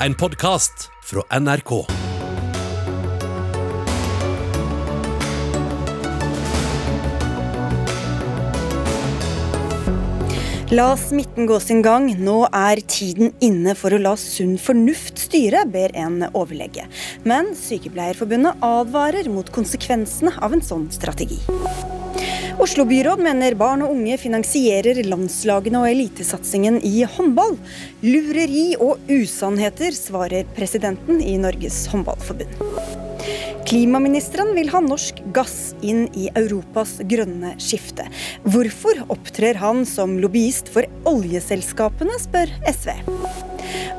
[0.00, 1.86] en podkast fra NRK.
[10.70, 12.10] La smitten gå sin gang.
[12.18, 16.84] Nå er tiden inne for å la sunn fornuft styre, ber en overlege.
[17.24, 21.40] Men Sykepleierforbundet advarer mot konsekvensene av en sånn strategi.
[22.56, 27.58] Oslo byråd mener barn og unge finansierer landslagene og elitesatsingen i håndball.
[28.00, 32.56] Lureri og usannheter, svarer presidenten i Norges Håndballforbund.
[33.68, 38.06] Klimaministeren vil ha norsk gass inn i Europas grønne skifte.
[38.46, 42.94] Hvorfor opptrer han som lobbyist for oljeselskapene, spør SV.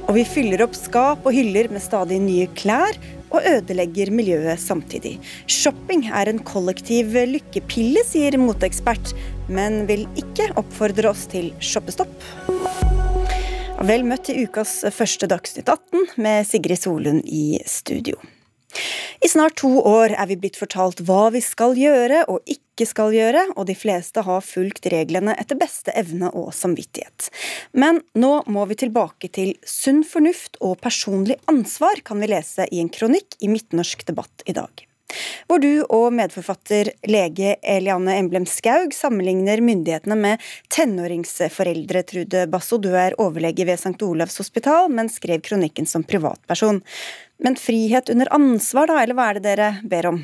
[0.08, 2.98] Og vi fyller opp skap og hyller med stadig nye klær,
[3.32, 5.18] og ødelegger miljøet samtidig.
[5.52, 9.14] Shopping er en kollektiv lykkepille, sier moteekspert,
[9.50, 12.14] men vil ikke oppfordre oss til shoppestopp.
[13.88, 18.18] Vel møtt til ukas første Dagsnytt 18 med Sigrid Solund i studio.
[19.24, 23.16] I snart to år er vi blitt fortalt hva vi skal gjøre og ikke skal
[23.16, 27.32] gjøre, og de fleste har fulgt reglene etter beste evne og samvittighet.
[27.74, 32.84] Men nå må vi tilbake til sunn fornuft og personlig ansvar, kan vi lese i
[32.84, 34.87] en kronikk i Midtnorsk debatt i dag.
[35.48, 42.80] Hvor du og medforfatter lege Eliane Emblem Skaug sammenligner myndighetene med tenåringsforeldre, Trude Basso.
[42.82, 43.96] Du er overlege ved St.
[44.04, 46.82] Olavs hospital, men skrev kronikken som privatperson.
[47.44, 50.20] Men frihet under ansvar, da, eller hva er det dere ber om?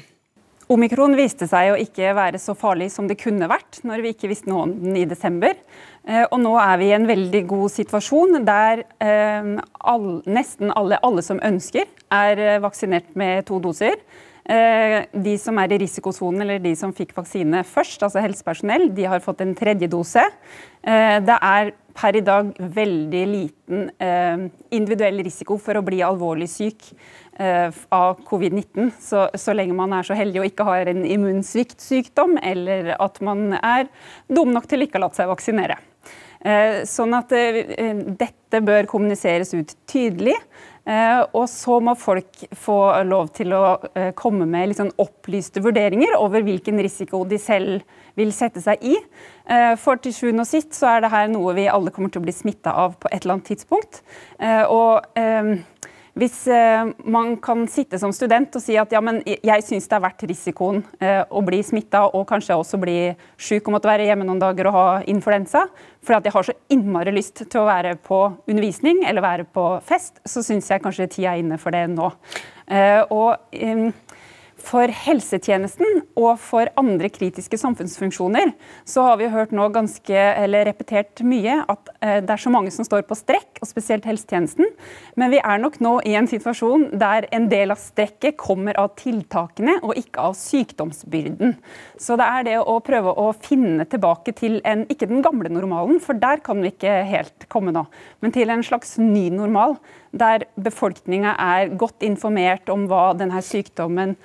[0.73, 4.29] Omikron viste seg å ikke være så farlig som det kunne vært når vi ikke
[4.31, 5.55] visste noe om den i desember.
[6.07, 11.23] Eh, og nå er vi i en veldig god situasjon der all, nesten alle, alle
[11.25, 13.99] som ønsker, er eh, vaksinert med to doser.
[14.43, 19.23] De som er i risikosonen eller de som fikk vaksine først, altså helsepersonell, de har
[19.23, 20.25] fått en tredje dose.
[20.83, 23.85] Det er per i dag veldig liten
[24.75, 26.91] individuell risiko for å bli alvorlig syk
[27.33, 32.35] Eh, av covid-19, så, så, lenge man er så heldig og ikke har en immunsviktsykdom,
[32.45, 33.87] eller at man er
[34.29, 35.79] dum nok til ikke å la seg vaksinere.
[36.45, 37.63] Eh, sånn at eh,
[38.19, 40.35] dette bør kommuniseres ut tydelig.
[40.85, 42.77] Og så må folk få
[43.07, 43.63] lov til å
[44.19, 47.85] komme med sånn opplyste vurderinger over hvilken risiko de selv
[48.19, 48.97] vil sette seg i.
[49.79, 52.27] For til sjuende og sist så er det her noe vi alle kommer til å
[52.27, 54.01] bli smitta av på et eller annet tidspunkt.
[54.43, 55.07] Og
[56.19, 59.97] hvis eh, man kan sitte som student og si at ja, men jeg syns det
[59.97, 62.97] er verdt risikoen eh, å bli smitta og kanskje også bli
[63.41, 65.65] syk og måtte være hjemme noen dager og ha influensa,
[66.05, 69.67] fordi at jeg har så innmari lyst til å være på undervisning eller være på
[69.87, 72.11] fest, så syns jeg kanskje tida er inne for det nå.
[72.69, 73.57] Eh, og
[74.63, 78.53] for helsetjenesten og for andre kritiske samfunnsfunksjoner
[78.87, 82.71] så har vi hørt nå ganske, eller repetert mye at eh, det er så mange
[82.73, 84.69] som står på strekk, og spesielt helsetjenesten.
[85.19, 88.93] Men vi er nok nå i en situasjon der en del av strekket kommer av
[88.99, 91.57] tiltakene og ikke av sykdomsbyrden.
[91.99, 95.99] Så det er det å prøve å finne tilbake til en, ikke den gamle normalen,
[96.03, 97.85] for der kan vi ikke helt komme nå,
[98.23, 99.77] men til en slags ny normal.
[100.13, 104.15] Der befolkninga er godt informert om hva denne sykdommen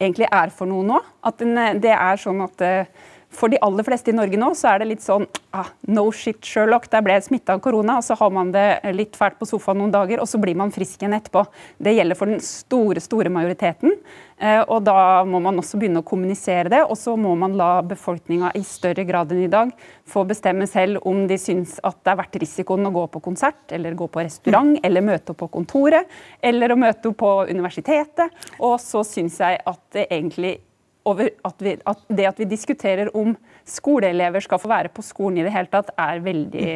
[0.00, 1.00] egentlig er for noe nå.
[1.26, 4.70] At den, det er sånn at eh, for de aller fleste i Norge nå, så
[4.72, 5.26] er det litt sånn
[5.56, 7.98] ah, no shit, Sherlock, der ble jeg smitta av korona.
[8.00, 8.66] Og så har man det
[8.96, 11.44] litt fælt på sofaen noen dager, og så blir man frisk igjen etterpå.
[11.82, 13.96] Det gjelder for den store, store majoriteten.
[14.36, 16.82] Eh, og da må man også begynne å kommunisere det.
[16.86, 19.72] Og så må man la befolkninga i større grad enn i dag
[20.08, 23.64] få bestemme selv om de syns at det er verdt risikoen å gå på konsert,
[23.74, 24.84] eller gå på restaurant, mm.
[24.86, 26.08] eller møte opp på kontoret,
[26.44, 28.32] eller å møte opp på universitetet.
[28.60, 30.58] Og så syns jeg at det egentlig
[31.06, 33.36] over at, vi, at, det at vi diskuterer om
[33.68, 36.68] skoleelever skal få være på skolen i det hele tatt, er veldig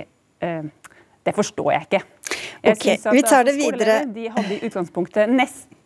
[0.47, 0.63] eh,
[1.27, 2.03] Det forstår jeg ikke.
[2.61, 4.01] Jeg okay, vi tar det videre.
[4.09, 5.77] De hadde i utgangspunktet nesten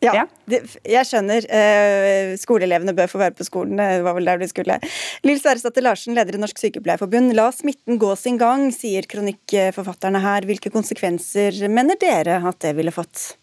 [0.00, 0.24] ja.
[0.48, 1.44] Det, jeg skjønner.
[1.44, 3.80] Eh, skoleelevene bør få være på skolen.
[3.80, 4.78] Det var vel der de skulle.
[5.26, 7.34] Lill Sverresdatter Larsen, leder i Norsk Sykepleierforbund.
[7.36, 10.48] La smitten gå sin gang, sier kronikkforfatterne her.
[10.48, 13.34] Hvilke konsekvenser mener dere at det ville fått?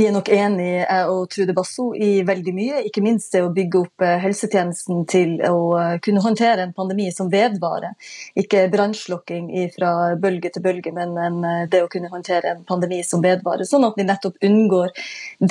[0.00, 2.78] Vi er nok enig, jeg og Trude Basso, i veldig mye.
[2.88, 7.10] Ikke minst det å bygge opp eh, helsetjenesten til å eh, kunne håndtere en pandemi
[7.12, 7.92] som vedvarer.
[8.40, 9.90] Ikke brannslukking fra
[10.22, 11.12] bølge til bølge, men
[11.44, 13.68] eh, det å kunne håndtere en pandemi som vedvarer.
[13.68, 14.94] Sånn at vi nettopp unngår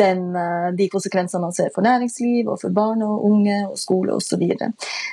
[0.02, 0.26] den,
[0.74, 4.48] de konsekvensene man ser for næringsliv og for barn og unge og skole osv.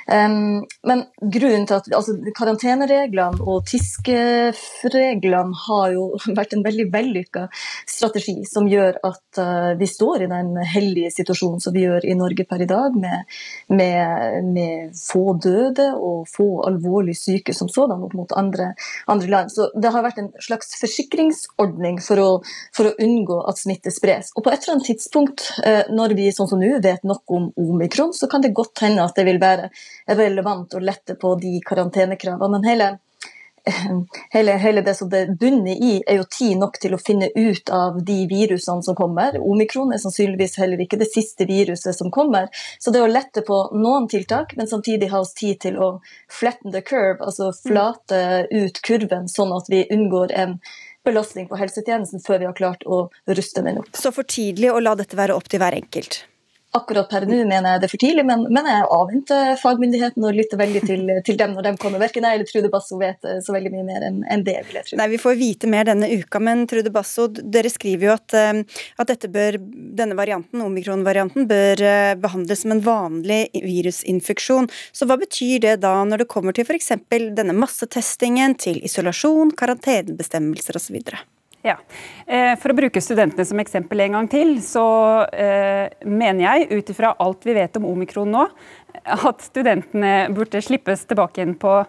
[0.07, 7.47] Men grunnen til at altså, karantenereglene og TISK-reglene har jo vært en veldig vellykka
[7.85, 12.05] strategi som gjør at at uh, vi står i den heldige situasjonen som vi gjør
[12.05, 13.25] i Norge per i dag, med,
[13.67, 18.73] med, med få døde og få alvorlig syke som sådan opp mot andre,
[19.07, 19.51] andre, land.
[19.51, 22.29] Så det har vært en slags forsikringsordning for å,
[22.75, 24.31] for å, unngå at smitte spres.
[24.35, 27.51] Og på et eller annet tidspunkt, uh, når vi sånn som nå vet nok om
[27.57, 29.71] omikron, så kan det godt hende at det vil være
[30.17, 32.57] relevant å lette på de karantenekravene.
[32.57, 32.93] Men hele
[34.35, 37.69] hele, hele, det som det bunner i, er jo tid nok til å finne ut
[37.73, 39.39] av de virusene som kommer.
[39.41, 42.49] Omikron er sannsynligvis heller ikke det siste viruset som kommer.
[42.79, 45.91] Så det å lette på noen tiltak, men samtidig ha oss tid til å
[46.31, 50.59] flatten the curve, altså flate ut kurven, sånn at vi unngår en
[51.07, 53.93] belastning på helsetjenesten før vi har klart å ruste den opp.
[53.95, 56.25] Så for tidlig å la dette være opp til hver enkelt?
[56.77, 60.37] Akkurat per nå mener jeg det er for tidlig, men, men jeg avventer fagmyndighetene og
[60.37, 62.01] lytter veldig til, til, dem når de kommer.
[62.01, 64.57] Verken jeg eller Trude Basso vet eh, så veldig mye mer enn en det.
[64.67, 64.99] vil jeg tro.
[64.99, 68.81] Nei, Vi får vite mer denne uka, men Trude Basso, dere skriver jo at, eh,
[69.03, 69.59] at bør,
[70.01, 74.69] denne varianten, omikron-varianten bør eh, behandles som en vanlig virusinfeksjon.
[74.91, 76.93] Så hva betyr det da når det kommer til f.eks.
[77.09, 81.01] denne massetestingen, til isolasjon, karantenebestemmelser osv.?
[81.67, 81.75] Ja.
[82.25, 84.87] Eh, for å bruke studentene som eksempel en gang til, så
[85.35, 88.45] eh, mener jeg ut ifra alt vi vet om omikron nå,
[89.27, 91.81] at studentene burde slippes tilbake igjen på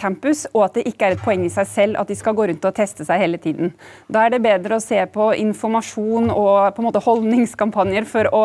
[0.00, 2.46] campus, og at det ikke er et poeng i seg selv at de skal gå
[2.48, 3.74] rundt og teste seg hele tiden.
[4.08, 8.42] Da er det bedre å se på informasjon og på en måte holdningskampanjer for å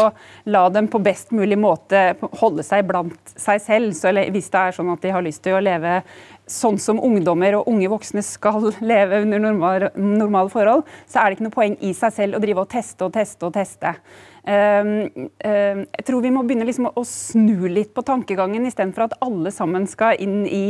[0.51, 2.03] la dem på best mulig måte
[2.41, 3.95] holde seg blant seg selv.
[3.95, 6.01] Så hvis det er sånn at de har lyst til å leve
[6.49, 11.37] sånn som ungdommer og unge voksne skal leve under normale, normale forhold, så er det
[11.37, 13.95] ikke noe poeng i seg selv å drive og teste og teste og teste.
[14.43, 19.15] Um, um, jeg tror vi må begynne liksom å, snu litt på tankegangen, istedenfor at
[19.23, 20.65] alle sammen skal inn i,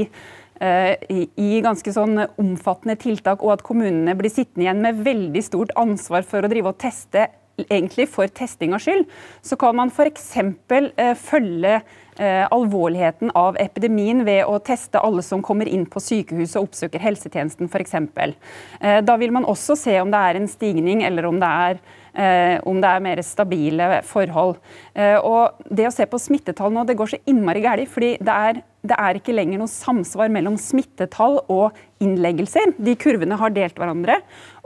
[0.63, 5.73] i, i, ganske sånn omfattende tiltak, og at kommunene blir sittende igjen med veldig stort
[5.79, 7.27] ansvar for å drive og teste
[7.57, 9.05] egentlig for testingas skyld.
[9.41, 10.31] Så kan man f.eks.
[10.71, 11.75] Uh, følge
[12.17, 17.03] eh, alvorligheten av epidemien ved å teste alle som kommer inn på sykehuset og oppsøker
[17.03, 17.95] helsetjenesten f.eks.
[17.97, 21.83] Eh, da vil man også se om det er en stigning, eller om det er
[22.13, 24.59] Eh, om det er mer stabile forhold.
[24.93, 27.89] Eh, og Det å se på smittetall nå, det går så innmari galt.
[27.89, 31.73] fordi det er, det er ikke lenger noe samsvar mellom smittetall og
[32.03, 32.75] innleggelser.
[32.77, 34.19] De kurvene har delt hverandre.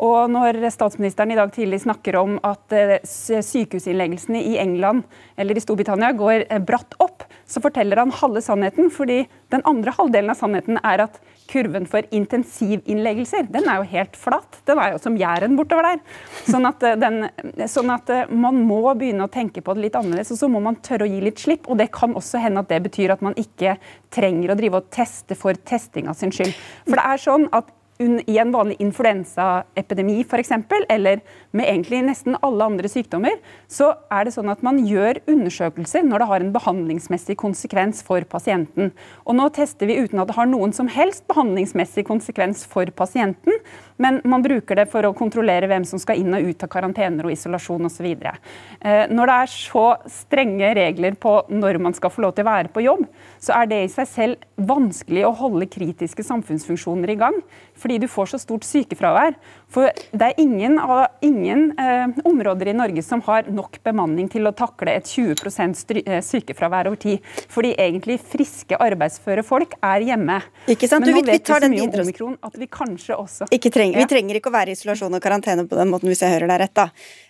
[0.03, 5.07] Og når statsministeren i dag tidlig snakker om at eh, sykehusinnleggelsene i England
[5.37, 8.91] eller i Storbritannia går eh, bratt opp, så forteller han halve sannheten.
[8.91, 14.17] fordi den andre halvdelen av sannheten er at kurven for intensivinnleggelser den er jo helt
[14.19, 14.59] flat.
[14.67, 16.01] Den er jo som Jæren bortover der.
[16.47, 17.29] Sånn at, den,
[17.71, 20.79] sånn at, man må begynne å tenke på det litt annerledes, og så må man
[20.85, 21.69] tørre å gi litt slipp.
[21.69, 23.77] Og det kan også hende at det betyr at man ikke
[24.13, 26.55] trenger å drive og teste for testinga sin skyld.
[26.87, 30.51] For det er sånn at i en vanlig influensaepidemi f.eks.,
[30.89, 31.21] eller
[31.57, 36.21] med egentlig nesten alle andre sykdommer, så er det sånn at man gjør undersøkelser når
[36.21, 38.93] det har en behandlingsmessig konsekvens for pasienten.
[39.25, 43.57] Og nå tester vi uten at det har noen som helst behandlingsmessig konsekvens for pasienten,
[44.03, 47.27] men man bruker det for å kontrollere hvem som skal inn og ut av karantener
[47.27, 48.07] og isolasjon osv.
[48.07, 52.51] Eh, når det er så strenge regler på når man skal få lov til å
[52.51, 53.05] være på jobb,
[53.41, 57.41] så er det i seg selv vanskelig å holde kritiske samfunnsfunksjoner i gang
[57.77, 59.35] fordi du får så stort sykefravær.
[59.73, 60.77] For det er ingen,
[61.21, 66.21] ingen eh, områder i Norge som har nok bemanning til å takle et 20 eh,
[66.23, 67.25] sykefravær over tid.
[67.51, 70.39] Fordi egentlig friske, arbeidsføre folk er hjemme.
[70.71, 71.03] Ikke sant?
[71.03, 73.99] Men nå vet vi, vi så mye om omikron at vi kanskje også ikke ja.
[73.99, 76.51] Vi trenger ikke å være i isolasjon og karantene på den måten, hvis jeg hører
[76.51, 76.75] deg rett.
[76.77, 76.87] da.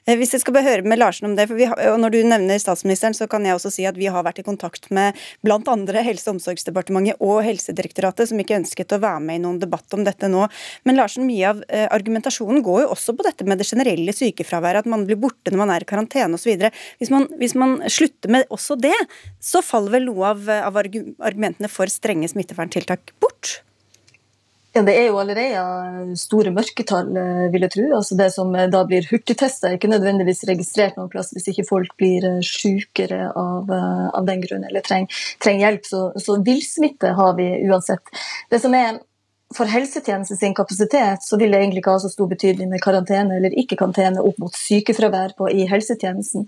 [0.08, 2.20] Eh, hvis jeg skal bare høre med Larsen om det, for har, og Når du
[2.24, 5.60] nevner statsministeren, så kan jeg også si at vi har vært i kontakt med bl.a.
[6.08, 10.06] Helse- og omsorgsdepartementet og Helsedirektoratet, som ikke ønsket å være med i noen debatt om
[10.06, 10.46] dette nå.
[10.86, 11.88] Men Larsen, mye av eh,
[12.28, 15.64] argumentasjonen går jo også på dette med det generelle sykefraværet, at man blir borte når
[15.64, 16.70] man er i karantene osv.
[17.00, 18.96] Hvis, man, hvis man slutter med også det,
[19.40, 23.62] så faller vel noe av, av argumentene for strenge smitteverntiltak bort?
[24.76, 27.86] Ja, Det er jo allerede store mørketall, eh, vil jeg tro.
[27.98, 31.66] Altså det som eh, da blir hurtigtesta, er ikke nødvendigvis registrert noen plass hvis ikke
[31.66, 35.10] folk blir eh, sykere av, av den grunn eller trenger,
[35.42, 35.88] treng hjelp.
[35.88, 38.14] Så, så villsmitte har vi uansett.
[38.54, 39.00] Det som er
[39.56, 43.38] for helsetjenesten sin kapasitet så vil det egentlig ikke ha så stor betydning med karantene
[43.38, 46.44] eller ikke karantene opp mot sykefravær på, i helsetjenesten,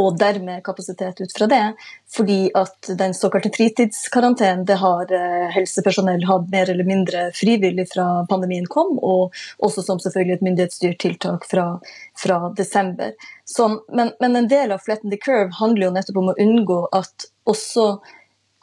[0.00, 1.62] og dermed kapasitet ut fra det.
[2.16, 8.06] Fordi at den såkalte fritidskarantenen det har eh, helsepersonell hatt mer eller mindre frivillig fra
[8.30, 11.66] pandemien kom, og også som selvfølgelig et myndighetsstyrt tiltak fra,
[12.16, 13.12] fra desember.
[13.44, 16.80] Som, men, men en del av Flatten the Curve handler jo nettopp om å unngå
[16.96, 17.90] at også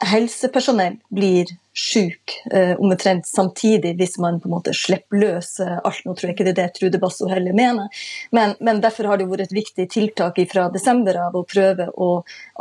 [0.04, 6.04] helsepersonell blir syk eh, omtrent samtidig hvis man på en måte slipper løs eh, alt.
[6.06, 7.90] Nå tror jeg ikke det er det Trude Basso heller mener,
[8.32, 12.08] men, men, derfor har det vært et viktig tiltak fra desember av å prøve å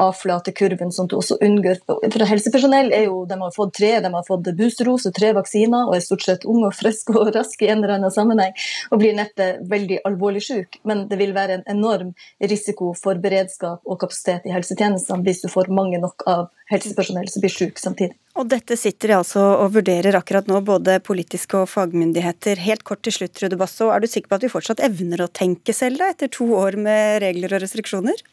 [0.03, 3.93] avflate kurven, sånn at du også unngår For helsepersonell er jo, de har fått tre,
[4.03, 7.31] de har fått boosterose og tre vaksiner og er stort sett unge og friske og
[7.36, 8.51] raske i en eller annen sammenheng
[8.91, 12.12] og blir neppe veldig alvorlig syk, men det vil være en enorm
[12.43, 17.45] risiko for beredskap og kapasitet i helsetjenestene hvis du får mange nok av helsepersonell som
[17.45, 18.17] blir syk samtidig.
[18.36, 22.60] Og dette sitter de altså og vurderer akkurat nå, både politiske og fagmyndigheter.
[22.65, 25.32] Helt kort til slutt, Trude Basso, er du sikker på at vi fortsatt evner å
[25.32, 28.25] tenke selv da, etter to år med regler og restriksjoner?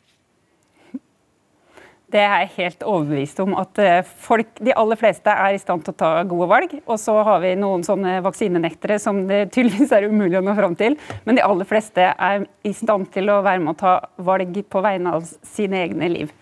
[2.12, 3.54] Det er jeg helt overbevist om.
[3.56, 6.74] At eh, folk, de aller fleste er i stand til å ta gode valg.
[6.82, 10.76] Og så har vi noen sånne vaksinenektere som det tydeligvis er umulig å nå fram
[10.76, 10.98] til.
[11.24, 13.94] Men de aller fleste er i stand til å være med å ta
[14.28, 16.36] valg på vegne av sine egne liv.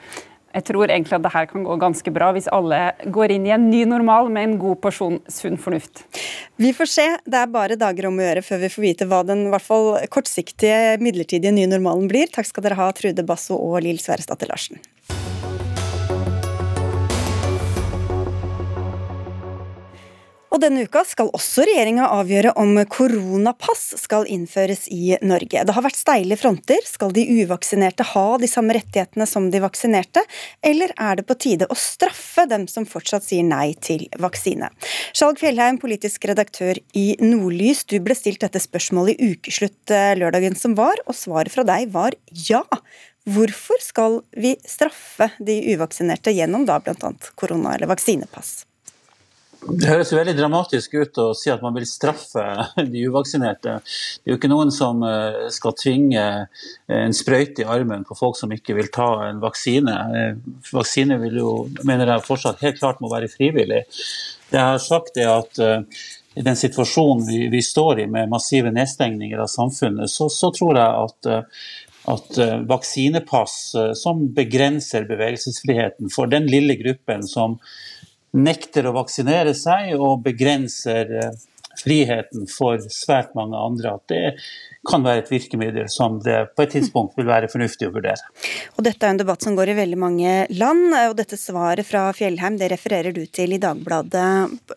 [0.50, 2.78] Jeg tror egentlig at det her kan gå ganske bra hvis alle
[3.14, 6.02] går inn i en ny normal med en god porsjon sunn fornuft.
[6.61, 7.07] Vi får se.
[7.25, 9.92] Det er bare dager om å gjøre før vi får vite hva den hvert fall
[10.11, 12.30] kortsiktige, midlertidige nye normalen blir.
[12.35, 14.83] Takk skal dere ha, Trude Basso og Lill Sverresdatter Larsen.
[20.50, 25.62] Og denne uka skal også regjeringa avgjøre om koronapass skal innføres i Norge.
[25.66, 26.80] Det har vært steile fronter.
[26.87, 30.25] Skal de uvaksinerte ha de samme rettighetene som de vaksinerte,
[30.66, 34.73] eller er det på tide å straffe dem som fortsatt sier nei til vaksine?
[35.14, 40.59] Skjalg Fjellheim, politisk redaktør i Nordlys, du ble stilt dette spørsmålet i ukeslutt eh, lørdagen
[40.59, 42.16] som var, og svaret fra deg var
[42.49, 42.64] ja.
[43.30, 47.12] Hvorfor skal vi straffe de uvaksinerte gjennom da bl.a.
[47.38, 48.64] korona- eller vaksinepass?
[49.61, 52.45] Det høres jo veldig dramatisk ut å si at man vil straffe
[52.93, 53.76] de uvaksinerte.
[53.85, 56.23] Det er jo ikke noen som eh, skal tvinge
[56.88, 59.97] en sprøyte i armen på folk som ikke vil ta en vaksine.
[60.17, 61.52] Eh, vaksine vil jo,
[61.85, 63.85] mener jeg fortsatt helt klart må være frivillig.
[64.49, 66.00] Det jeg har sagt er at eh,
[66.40, 70.79] i den situasjonen vi, vi, står i med massive nedstengninger av samfunnet, så, så tror
[70.79, 71.55] jeg at,
[72.14, 72.38] at
[72.71, 73.57] vaksinepass
[73.99, 77.59] som begrenser bevegelsesfriheten for den lille gruppen som
[78.37, 81.47] nekter å vaksinere seg og begrenser eh,
[81.81, 83.95] friheten for svært mange andre.
[83.97, 84.23] At det
[84.89, 88.31] kan være et virkemiddel som det på et tidspunkt vil være fornuftig å vurdere.
[88.77, 92.07] Og Dette er en debatt som går i veldig mange land, og dette svaret fra
[92.17, 94.25] Fjellheim det refererer du til i Dagbladet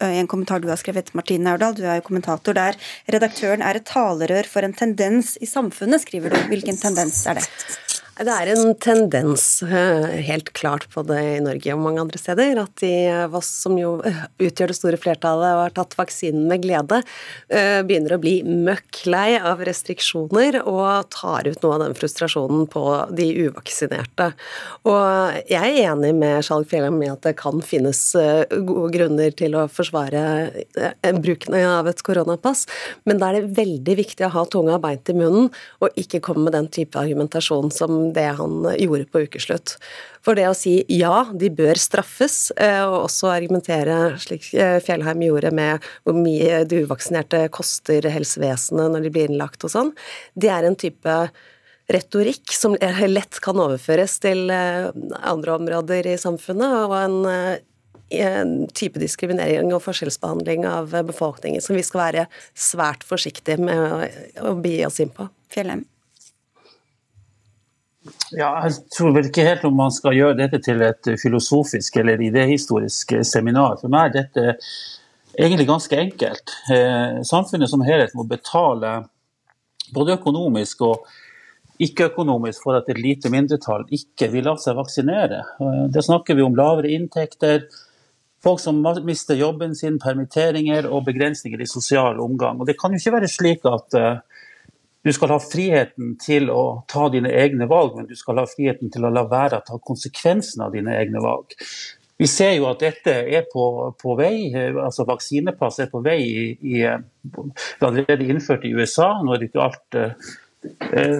[0.03, 1.77] i en kommentar du har skrevet, Martine Aurdal.
[1.77, 2.79] Du er jo kommentator der.
[3.11, 6.39] Redaktøren er et talerør for en tendens i samfunnet, skriver du.
[6.51, 7.47] Hvilken tendens er det?
[8.13, 12.59] Det er en tendens, eh, helt klart på det i Norge og mange andre steder,
[12.61, 16.45] at de av oss som jo eh, utgjør det store flertallet og har tatt vaksinen
[16.45, 16.99] med glede,
[17.49, 22.67] eh, begynner å bli møkk lei av restriksjoner og tar ut noe av den frustrasjonen
[22.69, 22.83] på
[23.17, 24.29] de uvaksinerte.
[24.85, 29.57] Og jeg er enig med Skjalg Fjellheim i at det kan finnes gode grunner til
[29.57, 30.53] å forsvare
[31.17, 32.67] bruken av et koronapass,
[33.09, 35.49] men da er det veldig viktig å ha tunga beint i munnen
[35.81, 39.77] og ikke komme med den type argumentasjon som det han gjorde på ukeslutt.
[40.23, 45.23] For det å si ja, de bør straffes, eh, og også argumentere slik eh, Fjellheim
[45.25, 49.91] gjorde med hvor mye de uvaksinerte koster helsevesenet når de blir innlagt og sånn,
[50.39, 51.17] det er en type
[51.91, 54.87] retorikk som lett kan overføres til eh,
[55.19, 56.95] andre områder i samfunnet, og
[58.13, 64.03] en type diskriminering og forskjellsbehandling av befolkningen som vi skal være svært forsiktige med å,
[64.53, 65.27] å bi oss inn på.
[65.51, 65.83] Fjellheim.
[68.33, 72.21] Ja, jeg tror vel ikke helt om man skal gjøre dette til et filosofisk eller
[72.21, 73.77] idehistorisk seminar.
[73.79, 74.57] For meg er dette
[75.39, 76.55] egentlig ganske enkelt.
[76.73, 79.03] Eh, samfunnet som helhet må betale
[79.93, 81.07] både økonomisk og
[81.83, 85.41] ikke-økonomisk for at et lite mindretall ikke vil la seg vaksinere.
[85.61, 87.65] Eh, det snakker vi om lavere inntekter,
[88.43, 92.59] folk som mister jobben sin, permitteringer og begrensninger i sosial omgang.
[92.59, 94.21] Og Det kan jo ikke være slik at eh,
[95.03, 98.91] du skal ha friheten til å ta dine egne valg, men du skal ha friheten
[98.93, 101.55] til å la være å ta konsekvensen av dine egne valg.
[102.21, 103.65] Vi ser jo at dette er på,
[103.99, 104.53] på vei.
[104.53, 106.45] altså Vaksinepass er på vei i,
[106.77, 106.83] i,
[107.83, 109.09] allerede innført i USA.
[109.23, 110.11] Nå er det ikke alt Eh,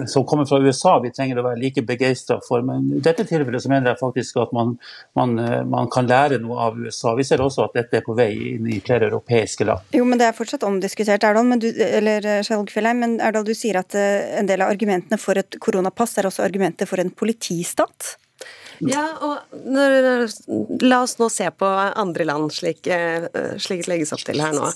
[0.06, 2.62] som kommer fra USA vi trenger å være like begeistra for.
[2.66, 4.74] Men i dette tilfellet så mener jeg faktisk at man,
[5.18, 7.14] man, eh, man, kan lære noe av USA.
[7.18, 9.92] Vi ser også at dette er på vei inn i flere europeiske land.
[9.96, 11.46] Jo, men Det er fortsatt omdiskutert, Erdal.
[11.46, 12.24] Men du, eller
[12.70, 16.30] Fjellheim, men Erdal, du sier at eh, en del av argumentene for et koronapass er
[16.30, 18.14] også argumenter for en politistat?
[18.82, 20.26] Ja, og når,
[20.82, 23.26] La oss nå se på andre land, slik, eh,
[23.62, 24.70] slik det legges opp til her nå.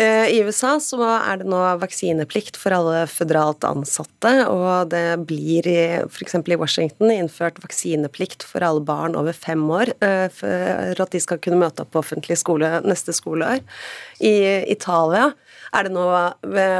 [0.00, 5.68] Eh, I USA så er det nå vaksineplikt for alle føderalt ansatte, og det blir
[6.08, 6.38] f.eks.
[6.40, 11.40] i Washington innført vaksineplikt for alle barn over fem år eh, for at de skal
[11.42, 13.62] kunne møte opp på offentlig skole neste skoleår.
[14.24, 14.34] I
[14.72, 15.32] Italia
[15.74, 16.04] er det nå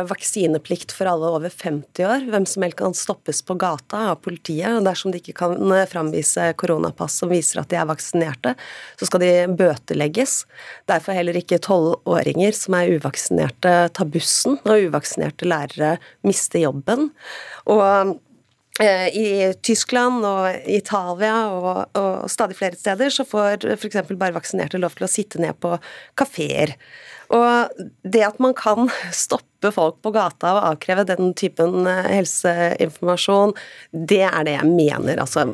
[0.08, 2.26] vaksineplikt for alle over 50 år.
[2.30, 7.18] Hvem som helst kan stoppes på gata av politiet dersom de ikke kan framvise koronapass
[7.20, 8.54] som viser at de er vaksinerte,
[9.00, 10.44] så skal de bøtelegges.
[10.90, 15.96] Derfor heller ikke tolvåringer som er uvaksinerte, ta bussen, og uvaksinerte lærere
[16.26, 17.10] mister jobben.
[17.70, 18.14] Og
[18.82, 19.26] eh, i
[19.64, 24.04] Tyskland og Italia og, og, stadig flere steder så får f.eks.
[24.14, 25.76] bare vaksinerte lov til å sitte ned på
[26.20, 26.76] kafeer.
[27.32, 33.54] Og det at man kan stoppe folk på gata og avkreve den typen eh, helseinformasjon,
[33.92, 35.46] det er det jeg mener altså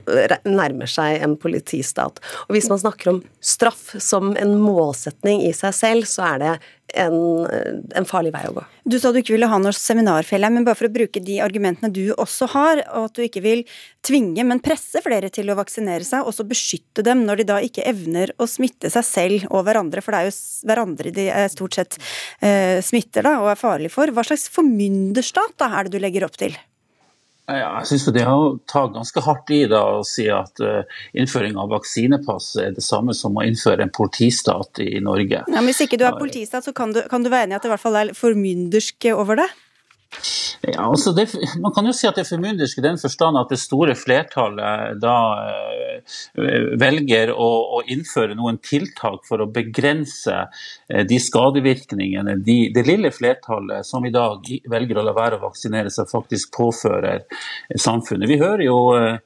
[0.48, 2.18] nærmer seg en politistat.
[2.48, 6.54] Og hvis man snakker om straff som en målsetning i seg selv, så er det
[6.98, 7.16] en,
[7.46, 8.64] en, farlig vei å gå.
[8.90, 11.92] Du sa du ikke ville ha noe seminarfelle, men bare for å bruke de argumentene
[11.92, 13.64] du også har, og at du ikke vil
[14.06, 17.60] tvinge, men presse flere til å vaksinere seg, og så beskytte dem når de da
[17.64, 21.78] ikke evner å smitte seg selv og hverandre, for det er jo hverandre de stort
[21.78, 22.00] sett
[22.40, 24.12] eh, smitter da, og er farlig for.
[24.14, 26.56] Hva slags formynderstat da er det du legger opp til?
[27.50, 30.82] Ja, jeg syns det har tatt ganske hardt i da å si at uh,
[31.18, 35.42] innføring av vaksinepass er det samme som å innføre en politistat i Norge.
[35.42, 37.60] Ja, men Hvis ikke du er politistat, så kan du, kan du være enig i
[37.60, 39.50] at det i hvert fall er formyndersk over det?
[40.60, 41.28] Ja, altså det,
[41.62, 44.98] Man kan jo si at det er formyndersk i den forstand at det store flertallet
[45.00, 45.14] da
[45.46, 47.48] eh, velger å,
[47.78, 54.04] å, innføre noen tiltak for å begrense eh, de skadevirkningene de, det lille flertallet som
[54.04, 57.24] i dag velger å la være å vaksinere seg, faktisk påfører
[57.78, 58.28] samfunnet.
[58.28, 59.20] Vi hører jo eh,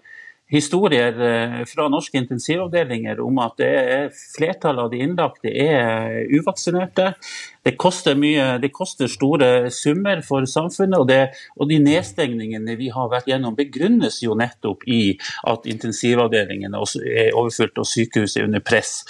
[0.54, 7.14] historier eh, fra norske intensivavdelinger om at er flertallet av de innlagte er uvaksinerte.
[7.64, 11.20] Det koster, mye, det koster store summer for samfunnet, og, det,
[11.56, 15.14] og, de nedstengningene vi har vært gjennom, begrunnes jo nettopp i
[15.48, 19.00] at intensivavdelingene er overfylt og sykehuset er under press.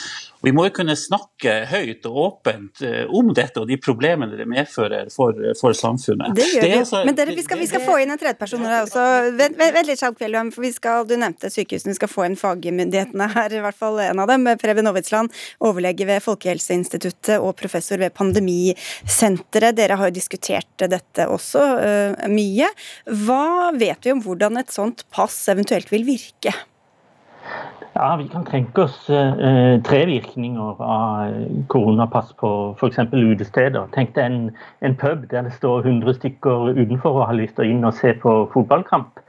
[0.44, 4.44] Vi må jo kunne snakke høyt og åpent eh, om dette og de problemene det
[4.50, 6.34] medfører for, for samfunnet.
[6.36, 6.72] Det gjør vi.
[6.82, 9.04] Altså, Men dere, vi skal, vi skal få inn en tredjeperson her også.
[9.38, 10.20] Vent, vent litt, Skjalg
[10.52, 11.94] for vi skal, Du nevnte sykehusene.
[11.94, 14.44] Vi skal få inn fagmyndighetene her, i hvert fall en av dem.
[14.60, 15.32] Preben Aavitsland,
[15.64, 18.12] overlege ved Folkehelseinstituttet og professor ved
[18.44, 19.76] Pandemisenteret.
[19.76, 22.68] Dere har jo diskutert dette også uh, mye.
[23.24, 26.52] Hva vet vi om hvordan et sånt pass eventuelt vil virke?
[27.94, 31.28] Ja, Vi kan tenke oss eh, tre virkninger av
[31.70, 32.98] koronapass på f.eks.
[33.12, 33.84] utesteder.
[33.94, 34.48] Tenk deg en,
[34.82, 37.94] en, pub der det står 100 stykker utenfor og har lyst til å inn og
[37.94, 39.22] se på fotballkamp.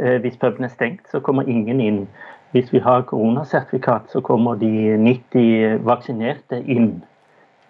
[0.00, 2.00] Eh, hvis puben er stengt, så kommer ingen inn.
[2.56, 6.96] Hvis vi har koronasertifikat, så kommer de 90 vaksinerte inn.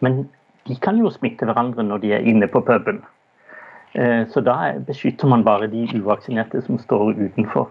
[0.00, 0.30] Men
[0.68, 3.02] de kan jo smitte hverandre når de er inne på puben.
[3.94, 7.70] Eh, så da beskytter man bare de uvaksinerte som står utenfor.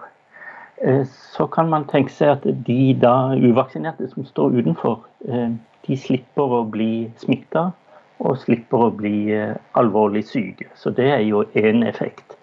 [0.81, 5.51] Eh, så kan man tenke seg at de da uvaksinerte som står utenfor, eh,
[5.87, 7.71] de slipper å bli smitta
[8.19, 9.29] og slipper å bli
[9.77, 10.65] alvorlig syke.
[10.75, 12.33] Så det er jo én effekt.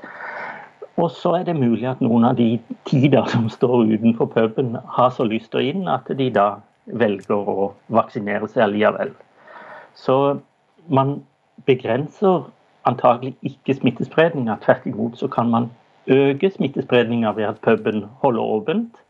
[0.97, 5.11] Og så er det mulig at noen av de tider som står utenfor puben, har
[5.11, 9.11] så lyst til å inn at de da velger å vaksinere seg allikevel.
[9.95, 10.41] Så
[10.89, 11.23] man
[11.67, 12.51] begrenser
[12.85, 14.57] antagelig ikke smittespredninga.
[14.65, 15.71] Tvert imot så kan man
[16.07, 19.01] øke smittespredninga ved at puben holder åpent.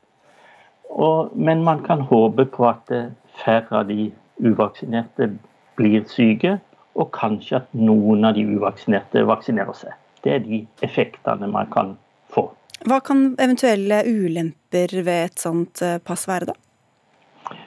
[0.91, 3.11] Og, men man kan håpe på at eh,
[3.45, 5.33] færre av de uvaksinerte
[5.77, 6.59] blir syke,
[6.95, 9.97] og kanskje at noen av de uvaksinerte vaksinerer seg.
[10.23, 11.97] Det er de effektene man kan
[12.31, 12.47] få.
[12.87, 16.55] Hva kan eventuelle ulemper ved et sånt eh, pass være, da?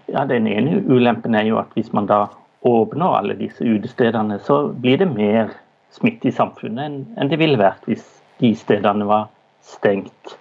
[0.07, 2.27] Ja, Den ene ulempen er jo at hvis man da
[2.61, 5.51] åpner alle disse utestedene, så blir det mer
[5.93, 8.05] smitte i samfunnet enn det ville vært hvis
[8.41, 9.27] de stedene var
[9.65, 10.37] stengt.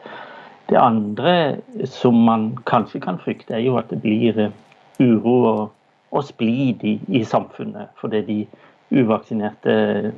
[0.67, 4.55] Det andre som man kanskje kan frykte, er jo at det blir eh,
[5.01, 5.63] uro og,
[6.11, 7.93] og splid i, i, samfunnet.
[8.01, 8.39] Fordi de
[8.91, 10.11] uvaksinerte eh,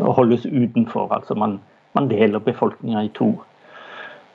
[0.00, 1.08] holdes utenfor.
[1.14, 1.58] Altså man,
[1.96, 3.32] man deler befolkninga i to.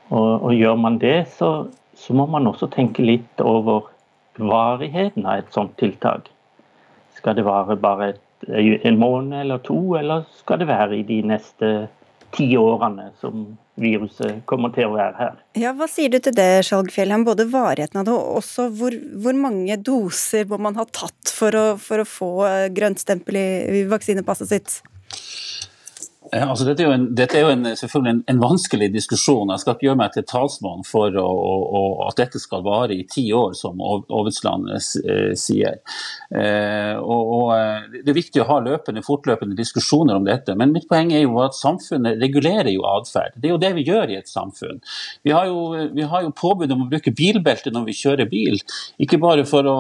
[0.10, 3.92] Og, og, gjør man det, så, så må man også tenke litt over
[4.40, 6.32] varigheten av et sånt tiltak.
[7.20, 8.14] Skal det vare bare
[8.48, 11.72] en måned eller to, eller skal det være i de neste
[12.36, 13.46] ti årene som
[13.80, 15.40] viruset kommer til å være her.
[15.58, 17.26] Ja, Hva sier du til det, Skjalgfjellheim?
[17.28, 21.56] Både varigheten av det og også hvor, hvor, mange doser må man ha tatt for
[21.56, 22.32] å, for å få
[22.76, 23.50] grønt stempel i,
[23.82, 24.80] i vaksinepasset sitt?
[26.30, 29.50] Altså, dette, er en, dette, er jo en, selvfølgelig en, en, vanskelig diskusjon.
[29.50, 33.06] Jeg skal ikke gjøre meg til talsmann for å, å, at dette skal vare i
[33.10, 35.80] ti år, som Aavitsland eh, sier.
[36.30, 40.54] Eh, og, og, eh, Det er viktig å ha løpende, fortløpende diskusjoner om dette.
[40.60, 43.34] Men mitt poeng er jo at samfunnet regulerer jo atferd.
[43.40, 44.84] Det er jo det vi gjør i et samfunn.
[45.26, 48.60] Vi har jo, vi har jo påbud om å bruke bilbelte når vi kjører bil.
[49.02, 49.78] Ikke bare for å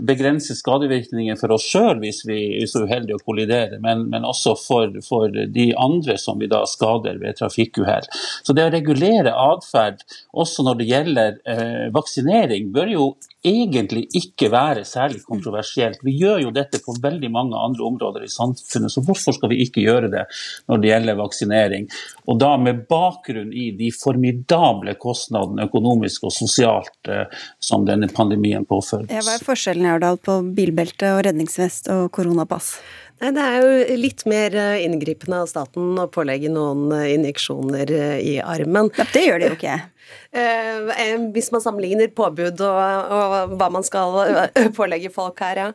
[0.00, 4.56] begrense skadevirkninger for oss sjøl hvis vi er så uheldige å kollidere, men, men også
[4.56, 8.06] for, for de andre andre som vi da skader ved trafikkuhell.
[8.42, 13.10] Så det å regulere atferd også når det gjelder eh, vaksinering, bør jo
[13.46, 16.02] egentlig ikke være særlig kontroversielt.
[16.04, 19.62] Vi gjør jo dette på veldig mange andre områder i samfunnet, så hvorfor skal vi
[19.64, 20.26] ikke gjøre det
[20.68, 21.88] når det gjelder vaksinering?
[22.28, 27.26] Og da med bakgrunn i de formidable kostnadene økonomisk og sosialt eh,
[27.62, 29.08] som denne pandemien påføres.
[29.10, 32.76] Hva er forskjellen Erdal, på bilbelte og redningsvest og koronapass?
[33.20, 37.92] Nei, Det er jo litt mer eh, inngripende av staten å pålegge noen eh, injeksjoner
[37.92, 38.88] eh, i armen.
[38.96, 39.80] Ja, det gjør det jo ikke.
[41.36, 42.78] Hvis man sammenligner påbud og,
[43.14, 44.16] og hva man skal
[44.74, 45.72] pålegge folk her, ja.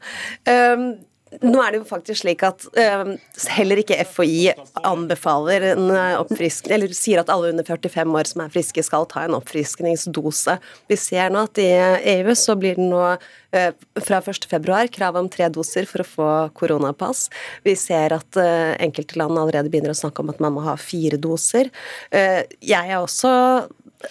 [1.36, 3.10] Nå er det jo faktisk slik at uh,
[3.58, 4.54] heller ikke FHI
[4.88, 5.90] anbefaler en
[6.22, 10.56] oppfriskning, eller sier at alle under 45 år som er friske, skal ta en oppfriskningsdose.
[10.88, 11.68] Vi ser nå at i
[12.14, 16.30] EU så blir det nå uh, fra 1.2 krav om tre doser for å få
[16.58, 17.28] koronapass.
[17.66, 20.78] Vi ser at uh, enkelte land allerede begynner å snakke om at man må ha
[20.80, 21.72] fire doser.
[22.12, 23.32] jeg er også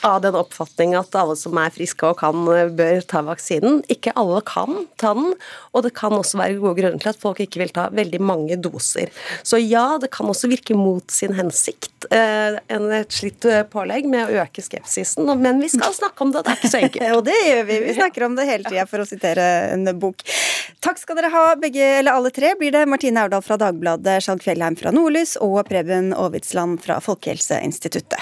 [0.03, 3.83] av den oppfatning at alle som er friske og kan, bør ta vaksinen.
[3.93, 5.35] Ikke alle kan ta den,
[5.75, 8.59] og det kan også være gode grunner til at folk ikke vil ta veldig mange
[8.61, 9.13] doser.
[9.47, 14.29] Så ja, det kan også virke mot sin hensikt, en et slitt eh, pålegg med
[14.29, 17.07] å øke skepsisen, men vi skal snakke om det, det er ikke så enkelt.
[17.19, 20.23] og det gjør vi, vi snakker om det hele tida, for å sitere en bok.
[20.85, 22.85] Takk skal dere ha, begge, eller alle tre blir det.
[22.91, 28.21] Martine Aurdal fra Dagbladet, Skjalg Fjellheim fra Nordlys og Preben Aavitsland fra Folkehelseinstituttet.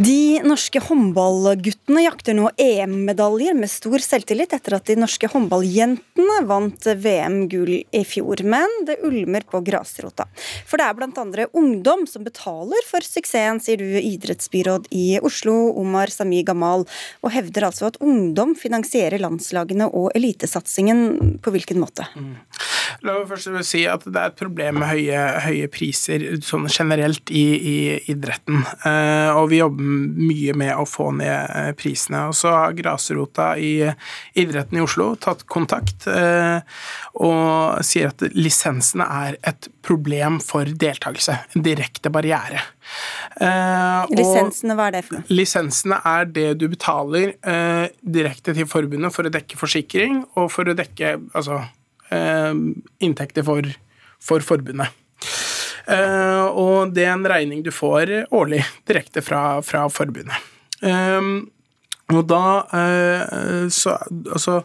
[0.00, 6.86] De norske håndballguttene jakter nå EM-medaljer med stor selvtillit etter at de norske håndballjentene vant
[7.04, 8.40] VM-gull i fjor.
[8.48, 10.24] Men det ulmer på grasrota.
[10.70, 11.44] For det er bl.a.
[11.52, 16.86] ungdom som betaler for suksessen, sier du idrettsbyråd i Oslo, Omar Sami Gamal,
[17.20, 21.36] og hevder altså at ungdom finansierer landslagene og elitesatsingen.
[21.44, 22.08] På hvilken måte?
[22.16, 22.38] Mm.
[23.04, 27.30] La meg først si at det er et problem med høye, høye priser sånn generelt
[27.30, 27.76] i, i
[28.10, 28.64] idretten.
[28.82, 32.26] Uh, og vi jobber mye med å få ned uh, prisene.
[32.30, 33.72] Og så har grasrota i
[34.38, 36.60] idretten i Oslo tatt kontakt uh,
[37.20, 41.36] og sier at lisensene er et problem for deltakelse.
[41.54, 42.62] En direkte barriere.
[44.10, 45.26] lisensene, hva er det for noe?
[45.30, 47.36] Lisensene er det du betaler
[48.02, 51.60] direkte til forbundet for å dekke forsikring og for å dekke altså
[52.10, 52.54] Eh,
[52.98, 53.66] inntekter for,
[54.18, 54.90] for forbundet.
[55.88, 60.48] Uh, og det er en regning du får årlig direkte fra, fra forbundet.
[60.80, 61.50] Um,
[62.10, 64.62] og da uh, så, Altså,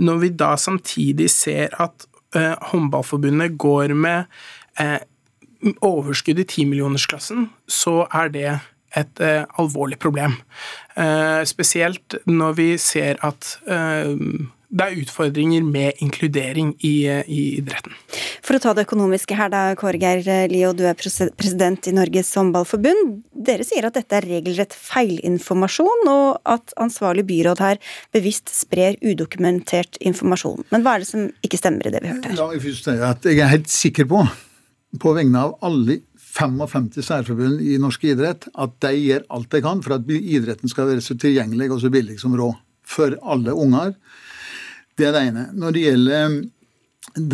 [0.00, 2.06] når vi da samtidig ser at
[2.70, 4.24] Håndballforbundet går med
[5.84, 8.46] overskudd i timillionersklassen, så er det
[8.96, 9.20] et
[9.60, 10.38] alvorlig problem.
[11.44, 13.58] spesielt når vi ser at
[14.68, 17.94] det er utfordringer med inkludering i, i, idretten.
[18.44, 22.34] For å ta det økonomiske her, da, Kåre Geir Lio, du er president i Norges
[22.36, 23.14] håndballforbund.
[23.48, 27.80] Dere sier at dette er regelrett feilinformasjon, og at ansvarlig byråd her
[28.14, 30.66] bevisst sprer udokumentert informasjon.
[30.74, 32.38] Men hva er det som ikke stemmer i det vi hørte her?
[32.40, 34.22] La meg først si at Jeg er helt sikker på,
[35.00, 36.02] på vegne av alle
[36.38, 40.92] 55 særforbund i norsk idrett, at de gjør alt de kan for at idretten skal
[40.92, 42.56] være så tilgjengelig og så billig som råd
[42.88, 43.94] for alle unger
[44.98, 45.48] det er det ene.
[45.54, 46.38] Når det gjelder um,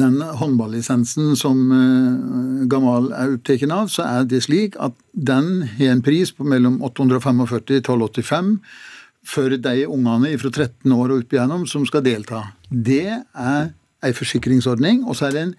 [0.00, 5.94] den håndballisensen som uh, Gamal er opptatt av, så er det slik at den har
[5.94, 8.52] en pris på mellom 845 og 1285
[9.24, 12.42] for de ungene fra 13 år og opp som skal delta.
[12.68, 13.72] Det er
[14.04, 15.54] ei forsikringsordning, og så er det en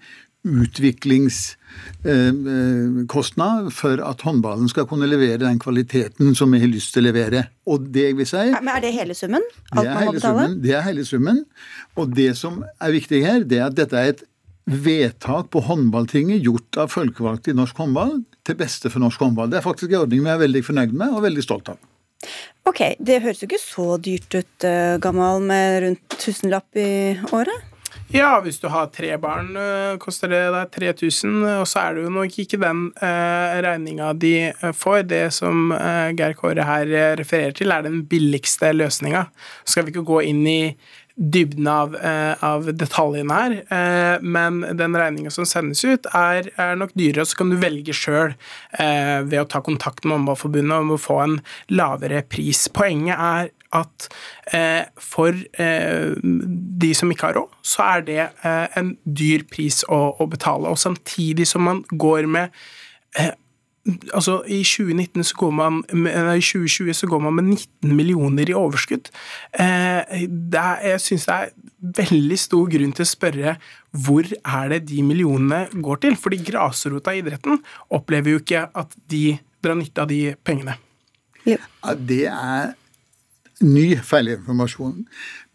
[0.62, 1.55] utviklingskostnad
[2.04, 7.08] eh, for at håndballen skal kunne levere den kvaliteten som vi har lyst til å
[7.10, 7.46] levere.
[7.66, 9.42] Og det vil si Men Er det hele summen?
[9.72, 11.44] Alt det er hele summen, det er hele summen.
[11.96, 14.24] Og det som er viktig her, det er at dette er et
[14.66, 19.50] vedtak på håndballtinget gjort av folkevalgte i norsk håndball til beste for norsk håndball.
[19.50, 21.78] Det er faktisk en ordning vi er veldig fornøyd med og veldig stolt av.
[22.66, 27.75] Ok, Det høres jo ikke så dyrt ut, uh, Gamal, med rundt tusenlapp i året?
[28.14, 32.04] Ja, hvis du har tre barn, øh, koster det deg 3000, og så er det
[32.04, 34.34] jo nok ikke den eh, regninga de
[34.78, 35.00] får.
[35.10, 35.72] Det som
[36.14, 36.86] Geir Kåre her
[37.18, 39.26] refererer til, er den billigste løsninga.
[39.66, 40.60] Skal vi ikke gå inn i
[41.16, 41.94] dybden av,
[42.44, 47.24] av detaljene her, men den regninga som sendes ut, er, er, nok dyrere.
[47.24, 48.34] Så kan du velge sjøl
[48.76, 51.38] ved å ta kontakt med Håndballforbundet om å få en
[51.72, 52.66] lavere pris.
[52.68, 54.08] Poenget er at
[54.54, 56.12] eh, for eh,
[56.82, 60.70] de som ikke har råd, så er det eh, en dyr pris å, å, betale.
[60.70, 62.54] Og samtidig som man går med
[63.18, 63.34] eh,
[63.86, 68.56] Altså, I 2019 så går man, nei, 2020 så går man med 19 millioner i
[68.58, 69.12] overskudd.
[69.54, 71.52] Eh, er, jeg syns det er
[72.00, 73.54] veldig stor grunn til å spørre
[74.06, 76.18] hvor er det de millionene går til?
[76.18, 77.62] Fordi grasrota i idretten
[77.94, 80.76] opplever jo ikke at de drar nytte av de pengene.
[81.46, 81.62] Ja,
[81.94, 82.74] det er
[83.60, 85.06] ny feilinformasjon.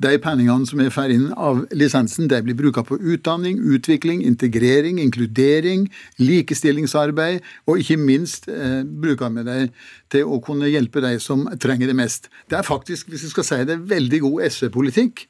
[0.02, 5.88] De pengene som er får av lisensen, de blir brukt på utdanning, utvikling, integrering, inkludering,
[6.22, 9.74] likestillingsarbeid, og ikke minst eh, bruker vi dem
[10.12, 12.30] til å kunne hjelpe de som trenger det mest.
[12.50, 15.26] Det er faktisk, hvis vi skal si det, veldig god SV-politikk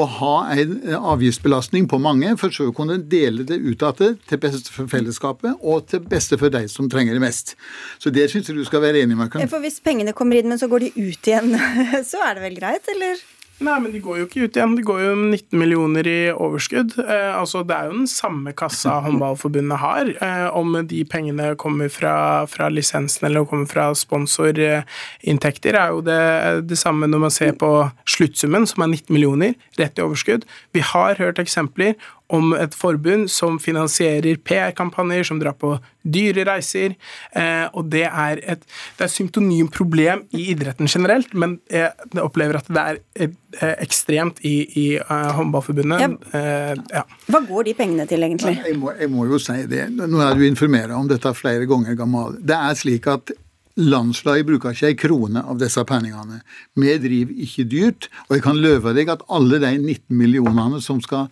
[0.00, 4.18] å ha en eh, avgiftsbelastning på mange, for så å kunne dele det ut igjen
[4.26, 7.54] til beste for fellesskapet og til beste for de som trenger det mest.
[8.02, 9.38] Så det syns jeg du skal være enig med.
[9.52, 11.54] For hvis pengene kommer inn, men så går de ut igjen,
[12.10, 13.24] så er det vel greit, eller?
[13.56, 14.74] Nei, men de går jo ikke ut igjen.
[14.76, 16.92] De går jo 19 millioner i overskudd.
[17.00, 20.10] Eh, altså, Det er jo den samme kassa Håndballforbundet har.
[20.12, 26.68] Eh, om de pengene kommer fra, fra lisensen eller kommer fra sponsorinntekter, er jo det,
[26.68, 27.70] det samme når man ser på
[28.04, 30.44] sluttsummen, som er 19 millioner, rett i overskudd.
[30.76, 31.96] Vi har hørt eksempler
[32.32, 36.96] om et forbund som finansierer PR-kampanjer, som drar på dyre reiser.
[37.36, 38.64] Eh, og det er et
[38.98, 43.74] det er symptonym problem i idretten generelt, men jeg opplever at det er et, eh,
[43.84, 46.02] ekstremt i, i uh, håndballforbundet.
[46.02, 46.10] Ja.
[46.38, 47.04] Eh, ja.
[47.30, 48.56] Hva går de pengene til, egentlig?
[48.66, 49.88] Jeg må, jeg må jo si det.
[49.94, 52.38] Nå er du informert om dette flere ganger, Gamal.
[52.42, 53.34] Det er slik at
[53.76, 56.38] Landslaget bruker ikke ei krone av disse pengene.
[56.80, 61.02] Vi driver ikke dyrt, og jeg kan løve deg at alle de 19 millionene som,
[61.04, 61.28] skal,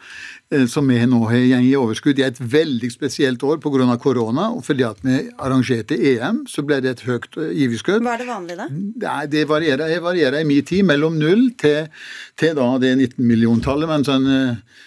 [0.52, 3.96] eh, som vi nå har i overskudd i et veldig spesielt år pga.
[3.96, 8.04] korona, og fordi at vi arrangerte EM, så ble det et høyt eh, giverskudd.
[8.04, 8.68] Hva er det vanlige, da?
[8.70, 11.88] Det, det varierer, varierer i min tid mellom null til,
[12.37, 13.88] til da det 19-milliontallet.
[13.88, 14.83] men sånn eh,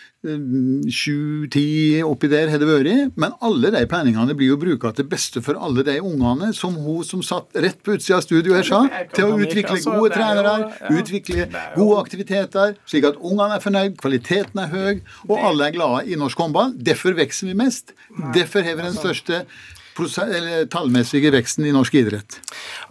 [0.94, 3.14] sju-ti oppi der har det vært.
[3.20, 7.06] Men alle de planingene blir jo bruka til beste for alle de ungene som hun
[7.08, 8.82] som satt rett på utsida av studioet her sa,
[9.16, 10.56] til å utvikle gode trenere,
[10.92, 16.06] utvikle gode aktiviteter, slik at ungene er fornøyd, kvaliteten er høy, og alle er glade
[16.12, 16.76] i norsk håndball.
[16.78, 17.96] Derfor vokser vi mest.
[18.36, 19.46] Derfor har vi den største
[20.72, 22.40] tallmessige veksten i norsk idrett?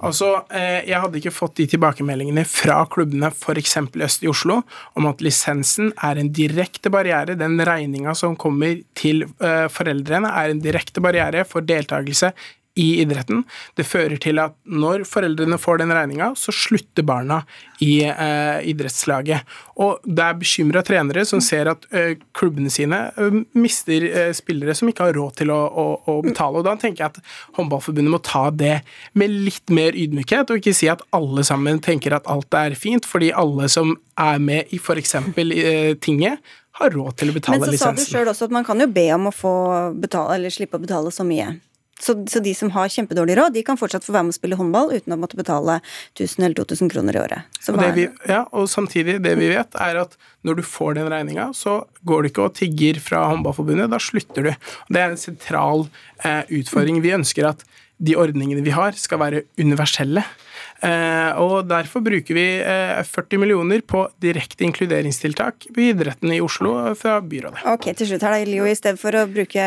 [0.05, 3.77] Altså, eh, Jeg hadde ikke fått de tilbakemeldingene fra klubbene f.eks.
[4.07, 4.63] Øst i Oslo
[4.95, 7.39] om at lisensen er en direkte barriere.
[7.39, 12.33] Den regninga som kommer til eh, foreldrene, er en direkte barriere for deltakelse
[12.77, 13.43] i idretten.
[13.77, 17.41] Det fører til at når foreldrene får den regninga, så slutter barna
[17.85, 19.49] i eh, idrettslaget.
[19.81, 24.77] Og det er bekymra trenere som ser at eh, klubbene sine eh, mister eh, spillere
[24.77, 26.61] som ikke har råd til å, å, å, betale.
[26.61, 28.81] Og da tenker jeg at Håndballforbundet må ta det
[29.17, 33.09] med litt mer ydmykhet, og ikke si at alle sammen tenker at alt er fint,
[33.09, 35.17] fordi alle som er med i f.eks.
[35.17, 36.45] Eh, tinget,
[36.77, 37.73] har råd til å betale lisensen.
[37.73, 38.05] Men så lisensen.
[38.05, 39.55] sa du sjøl også at man kan jo be om å få
[39.97, 41.55] betale, eller slippe å betale så mye.
[42.01, 44.59] Så, så, de som har kjempedårlig råd, de kan fortsatt få være med å spille
[44.59, 45.79] håndball uten å måtte betale
[46.13, 47.61] 1000 eller 2000 kroner i året.
[47.73, 51.49] Og, vi, ja, og, samtidig, det vi vet, er at når du får den regninga,
[51.57, 54.53] så går du ikke og tigger fra Håndballforbundet, da slutter du.
[54.93, 55.87] Det er en sentral
[56.21, 57.01] eh, utfordring.
[57.05, 57.65] Vi ønsker at
[57.97, 60.25] de ordningene vi har, skal være universelle.
[60.85, 66.75] Eh, og Derfor bruker vi 40 eh, millioner på direkte inkluderingstiltak på idretten i Oslo
[66.99, 67.63] fra byrådet.
[67.73, 69.63] Ok, til slutt her da, Leo, I stedet for å bruke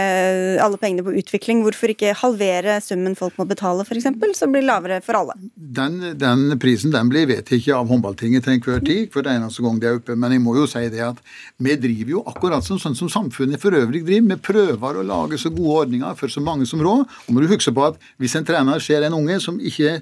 [0.62, 5.00] alle pengene på utvikling, hvorfor ikke halvere summen folk må betale, f.eks., så blir lavere
[5.06, 5.36] for alle?
[5.56, 9.82] Den, den prisen den blir vedtatt av håndballtinget til enhver tid, for det eneste gang
[9.82, 10.16] de er oppe.
[10.20, 11.20] Men jeg må jo si det at
[11.58, 14.36] vi driver jo akkurat som, sånn som samfunnet for øvrig driver.
[14.36, 17.06] Vi prøver å lage så gode ordninger for så mange som råd.
[17.26, 19.98] Og må du huske på at hvis en trener ser en unge som ikke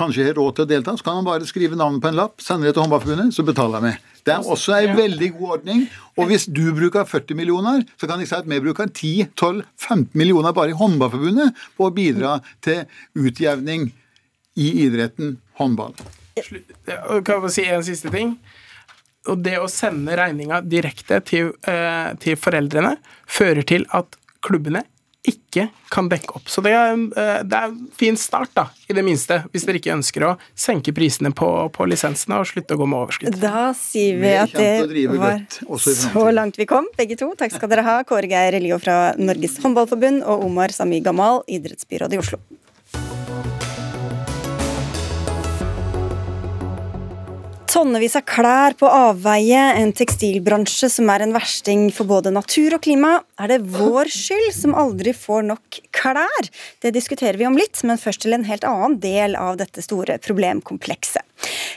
[0.00, 2.40] kanskje har råd til å delta, så kan han bare skrive navnet på en lapp,
[2.42, 3.92] sende det til Håndballforbundet, så betaler vi.
[4.26, 5.86] Det er også en veldig god ordning.
[6.18, 10.56] Og hvis du bruker 40 millioner, så kan jeg si at vi bruker 10-12-15 millioner
[10.56, 12.84] bare i Håndballforbundet på å bidra til
[13.16, 13.88] utjevning
[14.60, 15.94] i idretten håndball.
[16.36, 18.34] Kan jeg si en siste ting?
[19.28, 22.96] Og det å sende regninga direkte til, eh, til foreldrene
[23.28, 24.84] fører til at klubbene
[25.26, 26.48] ikke kan dekke opp.
[26.48, 29.80] Så det er, eh, det er en fin start, da, i det minste, hvis dere
[29.80, 33.36] ikke ønsker å senke prisene på, på lisensene og slutte å gå med overskudd.
[33.42, 35.44] Da sier vi at det var
[35.76, 37.32] så langt vi kom, begge to.
[37.36, 42.16] Takk skal dere ha, Kåre Geir Elio fra Norges Håndballforbund og Omar Sami Gamal, idrettsbyrådet
[42.16, 42.40] i Oslo.
[47.70, 52.82] Tonnevis av klær på avveie, en tekstilbransje som er en versting for både natur og
[52.82, 53.12] klima.
[53.38, 56.48] Er det vår skyld som aldri får nok klær?
[56.82, 60.16] Det diskuterer vi om litt, men først til en helt annen del av dette store
[60.18, 61.22] problemkomplekset.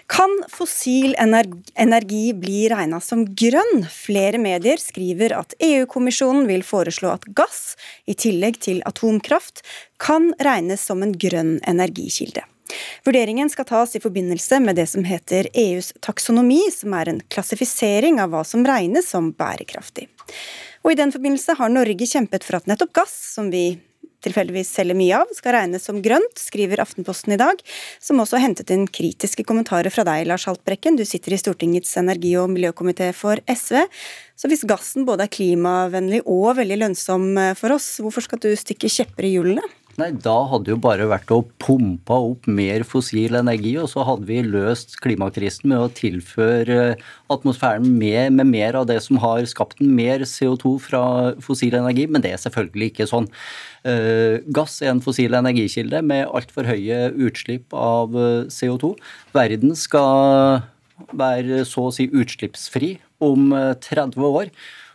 [0.10, 3.86] Kan fossil energi bli regna som grønn?
[3.86, 7.76] Flere medier skriver at EU-kommisjonen vil foreslå at gass,
[8.10, 9.62] i tillegg til atomkraft,
[10.02, 12.48] kan regnes som en grønn energikilde.
[13.06, 18.22] Vurderingen skal tas i forbindelse med det som heter EUs taksonomi, som er en klassifisering
[18.24, 20.08] av hva som regnes som bærekraftig.
[20.84, 23.74] Og I den forbindelse har Norge kjempet for at nettopp gass, som vi
[24.24, 27.60] tilfeldigvis selger mye av, skal regnes som grønt, skriver Aftenposten i dag,
[28.04, 30.98] som også hentet inn kritiske kommentarer fra deg, Lars Haltbrekken.
[31.00, 33.84] Du sitter i Stortingets energi- og miljøkomité for SV.
[34.40, 38.92] Så hvis gassen både er klimavennlig og veldig lønnsom for oss, hvorfor skal du stikke
[38.92, 39.72] kjepper i hjulene?
[40.02, 44.26] Nei, Da hadde jo bare vært å pumpe opp mer fossil energi, og så hadde
[44.26, 46.96] vi løst klimakrisen med å tilføre
[47.34, 51.04] atmosfæren med, med mer av det som har skapt mer CO2 fra
[51.46, 53.30] fossil energi, men det er selvfølgelig ikke sånn.
[53.86, 58.96] Uh, gass er en fossil energikilde med altfor høye utslipp av eh, CO2.
[59.36, 60.64] Verden skal
[61.14, 64.54] være så å si utslippsfri om 30 eh, år.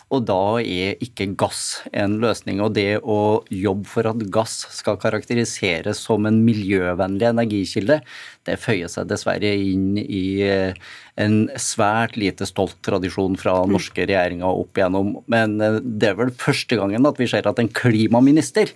[0.08, 2.62] Og da er ikke gass en løsning.
[2.64, 8.00] Og det å jobbe for at gass skal karakteriseres som en miljøvennlig energikilde,
[8.48, 10.78] det føyer seg dessverre inn i eh,
[11.20, 13.74] en svært lite stolt tradisjon fra mm.
[13.74, 15.18] norske regjeringer opp igjennom.
[15.28, 18.72] Men eh, det er vel første gangen at vi ser at en klimaminister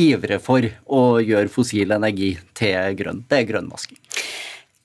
[0.00, 3.24] ivrer for å gjøre fossil energi til grønn.
[3.28, 3.98] Det er grønnvasking.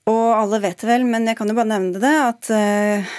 [0.06, 3.14] Og alle vet det vel, men jeg kan jo bare nevne det, at uh,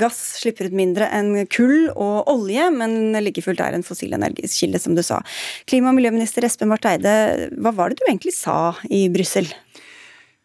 [0.00, 4.80] gass slipper ut mindre enn kull og olje, men like fullt er en fossil energikilde,
[4.80, 5.20] som du sa.
[5.68, 9.50] Klima- og miljøminister Espen Barth Eide, hva var det du egentlig sa i Brussel?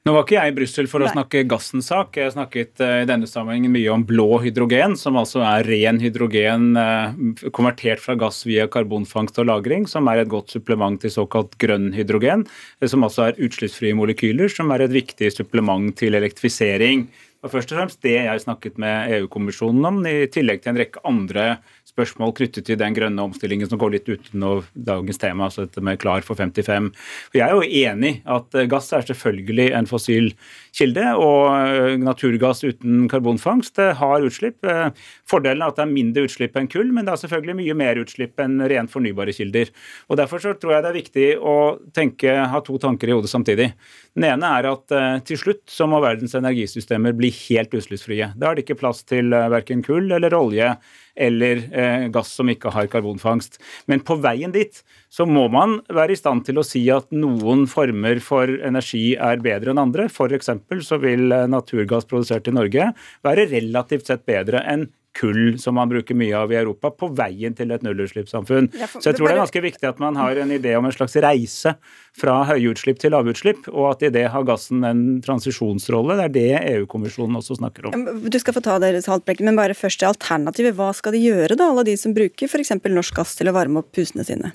[0.08, 2.16] Nå var ikke jeg i Brussel for å snakke gassens sak.
[2.16, 6.80] Jeg snakket uh, i denne sammenhengen mye om blå hydrogen, som altså er ren hydrogen
[6.80, 7.12] uh,
[7.52, 11.90] konvertert fra gass via karbonfangst og -lagring, som er et godt supplement til såkalt grønn
[11.92, 12.46] hydrogen,
[12.80, 17.10] uh, som altså er utslippsfrie molekyler, som er et viktig supplement til elektrifisering.
[17.44, 21.04] Og først og fremst det jeg snakket med EU-kommisjonen om, i tillegg til en rekke
[21.04, 21.58] andre
[21.98, 26.00] spørsmål knyttet til den grønne omstillingen som går litt utenom dagens tema, altså dette med
[26.02, 26.92] Klar for 55.
[27.32, 30.32] For jeg er jo enig at eh, gass er selvfølgelig en fossil
[30.78, 34.62] kilde, og eh, naturgass uten karbonfangst har utslipp.
[34.68, 34.90] Eh,
[35.30, 38.02] fordelen er at det er mindre utslipp enn kull, men det er selvfølgelig mye mer
[38.04, 39.74] utslipp enn rent fornybare kilder.
[40.12, 41.58] Og Derfor så tror jeg det er viktig å
[41.96, 43.72] tenke, ha to tanker i hodet samtidig.
[44.18, 44.96] Den ene er at
[45.30, 48.32] til slutt så må verdens energisystemer bli helt utslippsfrie.
[48.34, 50.72] Da er det ikke plass til verken kull eller olje
[51.18, 53.58] eller eh, gass som ikke har karbonfangst.
[53.90, 57.66] Men på veien dit så må man være i stand til å si at noen
[57.72, 60.08] former for energi er bedre enn andre.
[60.12, 60.52] F.eks.
[60.84, 62.92] så vil eh, naturgass produsert i Norge
[63.26, 67.56] være relativt sett bedre enn kull som man bruker mye av i Europa, på veien
[67.58, 68.70] til et nullutslippssamfunn.
[69.00, 71.18] Så jeg tror det er ganske viktig at man har en idé om en slags
[71.24, 71.74] reise
[72.18, 76.18] fra høyutslipp til lavutslipp, og at i det har gassen en transisjonsrolle.
[76.18, 78.08] Det er det EU-kommisjonen også snakker om.
[78.26, 80.76] Du skal få ta det, Saltbrekken, men bare først til alternativet.
[80.78, 82.74] Hva skal de gjøre, da, alle de som bruker f.eks.
[82.82, 84.54] norsk gass til å varme opp husene sine?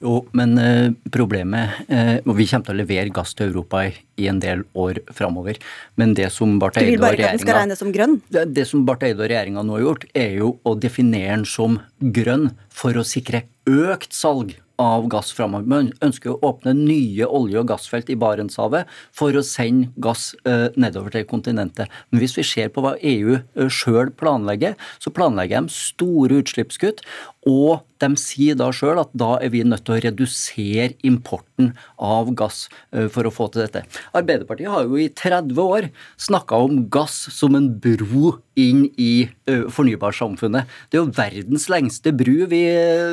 [0.00, 3.92] Jo, men uh, problemet uh, og Vi kommer til å levere gass til Europa i,
[4.22, 5.58] i en del år framover.
[6.00, 9.76] Men det som Barth Eide og regjeringa det, det som Barth Eide og regjeringa nå
[9.76, 15.08] har gjort, er jo å definere den som grønn for å sikre økt salg av
[15.12, 15.68] gass framover.
[15.68, 20.68] Man ønsker å åpne nye olje- og gassfelt i Barentshavet for å sende gass uh,
[20.80, 21.92] nedover til kontinentet.
[22.10, 27.04] Men hvis vi ser på hva EU uh, sjøl planlegger, så planlegger de store utslippskutt.
[27.50, 32.32] Og de sier da sjøl at da er vi nødt til å redusere importen av
[32.38, 33.84] gass uh, for å få til dette.
[34.16, 39.30] Arbeiderpartiet har jo i 30 år snakka om gass som en bro inn i
[39.72, 40.68] fornybarsamfunnet.
[40.90, 42.62] Det er jo verdens lengste bru vi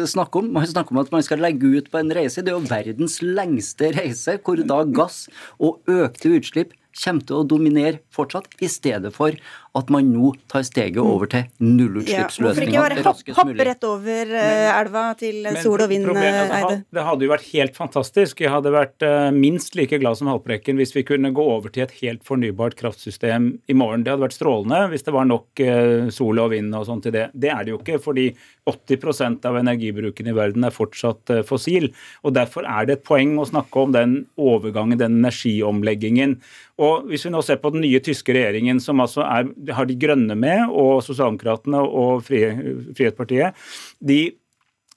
[0.10, 0.50] snakker om.
[0.58, 2.44] Man snakker om at man skal legge ut på en reise.
[2.44, 5.26] Det er jo verdens lengste reise, hvor da gass
[5.58, 9.36] og økte utslipp kommer til å dominere fortsatt, i stedet for
[9.78, 12.74] at man nå tar steget over til nullutslippsløsninger.
[12.74, 16.08] Ja, hvorfor ikke bare hoppe, hoppe rett over men, elva til men, sol og vind,
[16.12, 16.80] altså, Eide?
[16.98, 18.44] Det hadde jo vært helt fantastisk.
[18.44, 21.86] Jeg hadde vært uh, minst like glad som Haltbrekken hvis vi kunne gå over til
[21.86, 24.06] et helt fornybart kraftsystem i morgen.
[24.06, 27.16] Det hadde vært strålende hvis det var nok uh, sol og vind og sånn til
[27.16, 27.28] det.
[27.38, 28.30] Det er det jo ikke, fordi
[28.68, 31.90] 80% av energibruken i verden er fortsatt fossil.
[32.28, 36.38] og Derfor er det et poeng å snakke om den overgangen, den energiomleggingen.
[36.78, 39.98] Og Hvis vi nå ser på den nye tyske regjeringen, som altså er, har De
[40.00, 43.58] Grønne med, og Sosialdemokratene og Frihetspartiet,
[44.00, 44.20] de,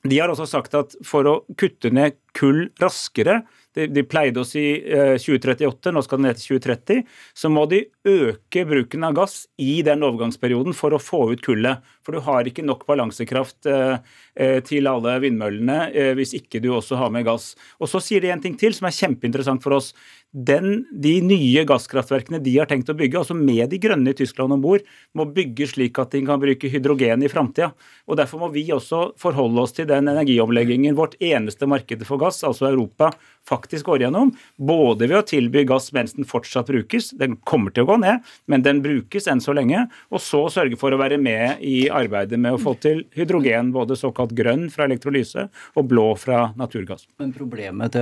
[0.06, 3.42] de har også sagt at for å kutte ned kull raskere,
[3.76, 7.04] de, de, pleide si eh, 2038, nå skal det ned til 2030.
[7.38, 11.84] Så må de øke bruken av gass i den overgangsperioden for å få ut kullet.
[12.10, 14.00] For du har ikke nok balansekraft eh,
[14.34, 17.52] eh til alle vindmøllene eh, hvis ikke du også har med gass.
[17.78, 19.92] Og så sier de en ting til som er kjempeinteressant for oss
[20.30, 24.54] den, de nye gasskraftverkene de har tenkt å bygge, altså med de grønne i Tyskland
[24.54, 24.84] om bord,
[25.18, 27.72] må bygge slik at de kan bruke hydrogen i framtida.
[28.20, 32.68] Derfor må vi også forholde oss til den energiomleggingen vårt eneste marked for gass, altså
[32.68, 33.10] Europa,
[33.48, 34.30] faktisk går gjennom.
[34.54, 38.22] Både ved å tilby gass mens den fortsatt brukes, den kommer til å gå ned,
[38.46, 39.88] men den brukes enn så lenge.
[40.14, 44.32] Og så sørge for å være med i med å få til hydrogen, både såkalt
[44.36, 47.06] grønn fra elektrolyse og blå fra naturgass.
[47.18, 47.94] Men problemet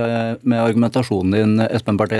[0.43, 2.15] med argumentasjonen din, Espen Barth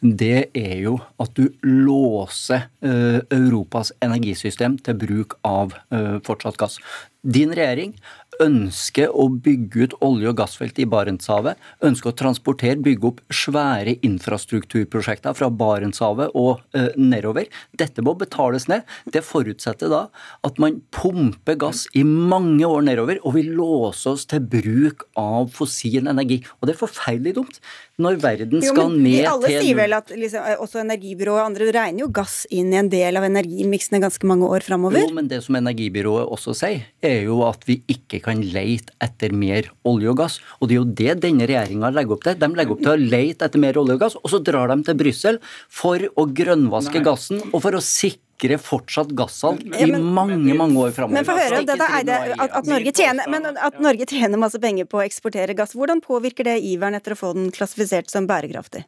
[0.00, 6.78] det er jo at du låser uh, Europas energisystem til bruk av uh, fortsatt gass.
[7.24, 7.94] Din regjering
[8.42, 13.96] ønsker å bygge ut olje- og gassfelt i Barentshavet, ønsker å transportere, bygge opp svære
[14.06, 17.48] infrastrukturprosjekter fra Barentshavet og eh, nedover.
[17.76, 18.84] Dette må betales ned.
[19.10, 20.06] Det forutsetter da
[20.46, 25.50] at man pumper gass i mange år nedover, og vi låser oss til bruk av
[25.54, 26.40] fossil energi.
[26.60, 27.60] Og det er forferdelig dumt
[28.02, 31.68] når verden skal jo, ned til Alle sier vel at liksom, også energibyrået og andre
[31.76, 35.04] regner jo gass inn i en del av energimiksene ganske mange år framover.
[35.04, 39.34] Jo, men det som energibyrået også sier, er jo at vi ikke kan leite etter
[39.36, 40.40] mer olje og gass.
[40.60, 42.38] Og det er jo det denne regjeringa legger opp til.
[42.40, 44.80] De legger opp til å leite etter mer olje og gass, og så drar de
[44.86, 45.40] til Brussel
[45.82, 47.06] for å grønnvaske Nei.
[47.06, 51.20] gassen og for å sikre fortsatt gassalg i mange mange år framover.
[51.20, 54.58] Men få høre, det er det, at, at, Norge tjener, men at Norge tjener masse
[54.60, 55.76] penger på å eksportere gass.
[55.78, 58.84] Hvordan påvirker det iveren etter å få den klassifisert som bærekraftig?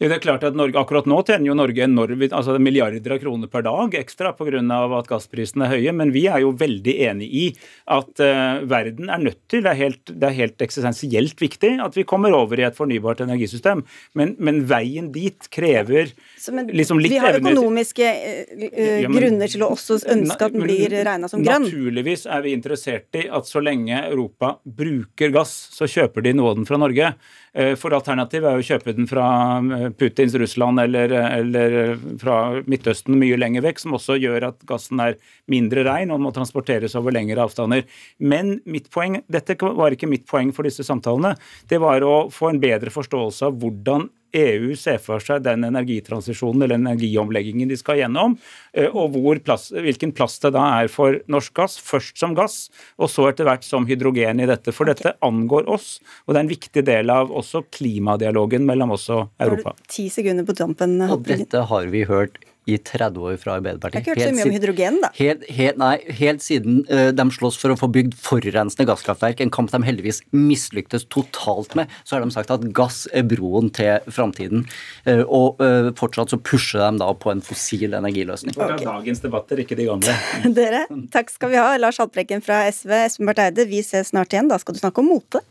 [0.00, 3.50] Det er klart at Norge, Akkurat nå tjener jo Norge enorm, altså milliarder av kroner
[3.52, 4.60] per dag ekstra pga.
[4.96, 7.42] at gassprisene er høye, men vi er jo veldig enig i
[7.84, 11.98] at uh, verden er nødt til, det er, helt, det er helt eksistensielt viktig, at
[11.98, 13.84] vi kommer over i et fornybart energisystem.
[14.16, 16.14] Men, men veien dit krever
[16.48, 18.64] men, liksom litt Vi har økonomiske uh,
[19.04, 21.68] ja, men, grunner til å også ønske at den blir regna som grønn.
[21.68, 26.54] Naturligvis er vi interessert i at så lenge Europa bruker gass, så kjøper de noe
[26.54, 27.12] av den fra Norge.
[27.52, 29.26] Eh, for alternativet er jo å kjøpe den fra
[29.58, 32.36] eh, Putins Russland eller, eller, fra
[32.70, 35.18] Midtøsten mye lenger vekk, som også gjør at gassen er
[35.50, 37.86] mindre rein og må transporteres over lengre avstander.
[38.22, 41.34] Men mitt poeng, dette var ikke mitt poeng for disse samtalene.
[41.70, 46.66] Det var å få en bedre forståelse av hvordan EU ser for seg den energitransisjonen
[46.66, 48.36] eller energiomleggingen de skal gjennom,
[48.74, 51.78] eh, og plass, hvilken plass det da er for norsk gass.
[51.80, 52.68] Først som gass,
[52.98, 54.74] og så etter hvert som hydrogen i dette.
[54.74, 59.08] For dette angår oss, og det er en viktig del av også klimadialogen mellom oss
[59.10, 59.74] og Europa.
[59.90, 61.00] Ti sekunder på tampen.
[61.10, 62.38] Og dette har vi hørt
[62.70, 64.06] i 30 år fra Arbeiderpartiet.
[64.06, 65.10] Jeg har ikke hørt så mye om hydrogen, da.
[65.18, 69.52] Helt, helt, nei, helt siden uh, de slåss for å få bygd forurensende gasskraftverk, en
[69.54, 74.10] kamp de heldigvis mislyktes totalt med, så har de sagt at gass er broen til
[74.12, 74.66] framtiden.
[75.08, 78.56] Uh, og uh, fortsatt så pusher de da på en fossil energiløsning.
[78.56, 80.16] Det er dagens debatter, ikke de gamle.
[80.60, 81.72] Dere, takk skal vi ha.
[81.80, 84.50] Lars Haltbrekken fra SV, Espen Barth Eide, vi ses snart igjen.
[84.50, 85.44] Da skal du snakke om mote.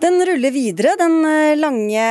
[0.00, 2.04] Den ruller videre, den eh, lange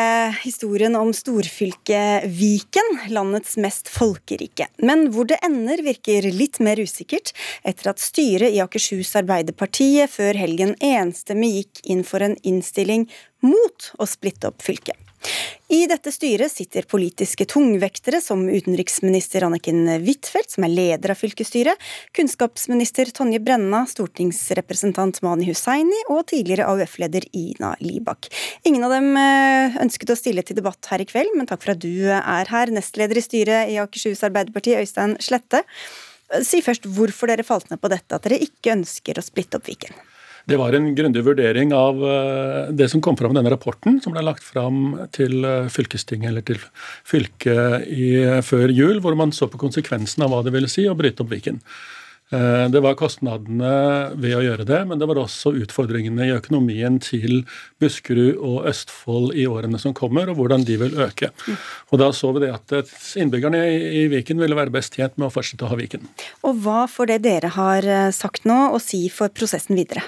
[0.43, 4.67] historien om storfylket Viken, landets mest folkerike.
[4.77, 7.33] Men hvor det ender virker litt mer usikkert,
[7.65, 13.09] etter at styret i Akershus Arbeiderpartiet før helgen enstemmig gikk inn for en innstilling
[13.41, 15.08] mot å splitte opp fylket.
[15.69, 21.77] I dette styret sitter politiske tungvektere som utenriksminister Anniken Huitfeldt, som er leder av fylkesstyret,
[22.17, 28.31] kunnskapsminister Tonje Brenna, stortingsrepresentant Mani Hussaini og tidligere AUF-leder Ina Libak.
[28.65, 31.75] Ingen av dem eh, ønsket å stille til debatt her i kveld, men takk for
[31.75, 35.61] at du er her, nestleder i styret i Akershus Arbeiderparti, Øystein Slette.
[36.45, 39.69] Si først hvorfor dere falt ned på dette, at dere ikke ønsker å splitte opp
[39.69, 39.93] Viken.
[40.49, 44.15] Det var en grundig vurdering av eh, det som kom fram i denne rapporten, som
[44.15, 46.59] ble lagt fram til eh, fylkestinget eller til
[47.07, 48.09] fylket i,
[48.45, 51.33] før jul, hvor man så på konsekvensen av hva det ville si å bryte opp
[51.35, 51.61] Viken.
[52.29, 53.69] Eh, det var kostnadene
[54.21, 57.41] ved å gjøre det, men det var også utfordringene i økonomien til
[57.81, 61.31] Buskerud og Østfold i årene som kommer, og hvordan de vil øke.
[61.89, 63.63] Og Da så vi det at innbyggerne
[64.03, 66.05] i Viken ville være best tjent med å fortsette å ha Viken.
[66.45, 70.05] Og Hva får det dere har eh, sagt nå å si for prosessen videre?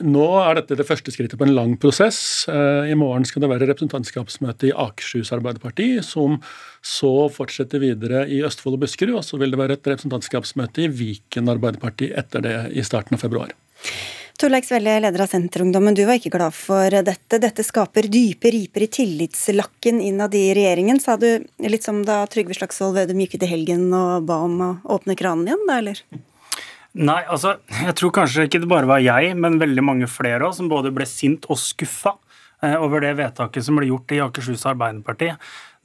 [0.00, 2.48] Nå er dette det første skrittet på en lang prosess.
[2.48, 6.38] Eh, I morgen skal det være representantskapsmøte i Akershus Arbeiderparti, som
[6.80, 9.18] så fortsetter videre i Østfold og Buskerud.
[9.20, 13.24] Og så vil det være et representantskapsmøte i Viken Arbeiderparti etter det i starten av
[13.26, 13.52] februar.
[14.40, 17.36] Torleik Svelle, leder av Senterungdommen, du var ikke glad for dette.
[17.42, 21.44] Dette skaper dype riper i tillitslakken innad i regjeringen, sa du.
[21.60, 25.18] Litt som da Trygve Slagsvold Vedum gikk ut i helgen og ba om å åpne
[25.20, 26.00] kranen igjen, da, eller?
[26.98, 30.64] Nei, altså, jeg tror kanskje ikke det bare var jeg, men veldig mange flere også,
[30.64, 32.16] som både ble sint og skuffa
[32.66, 35.28] eh, over det vedtaket som ble gjort i Akershus Arbeiderparti.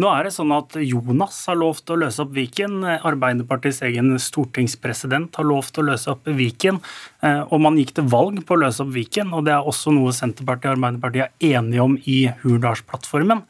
[0.01, 2.82] Nå er det sånn at Jonas har lovt å løse opp Viken.
[2.84, 6.82] Arbeiderpartiets egen stortingspresident har lovt å løse opp Viken.
[7.22, 9.93] Eh, og man gikk til valg på å løse opp Viken, og det er også
[9.93, 13.45] noe Senterpartiet og Arbeiderpartiet er enige om i Hurdalsplattformen.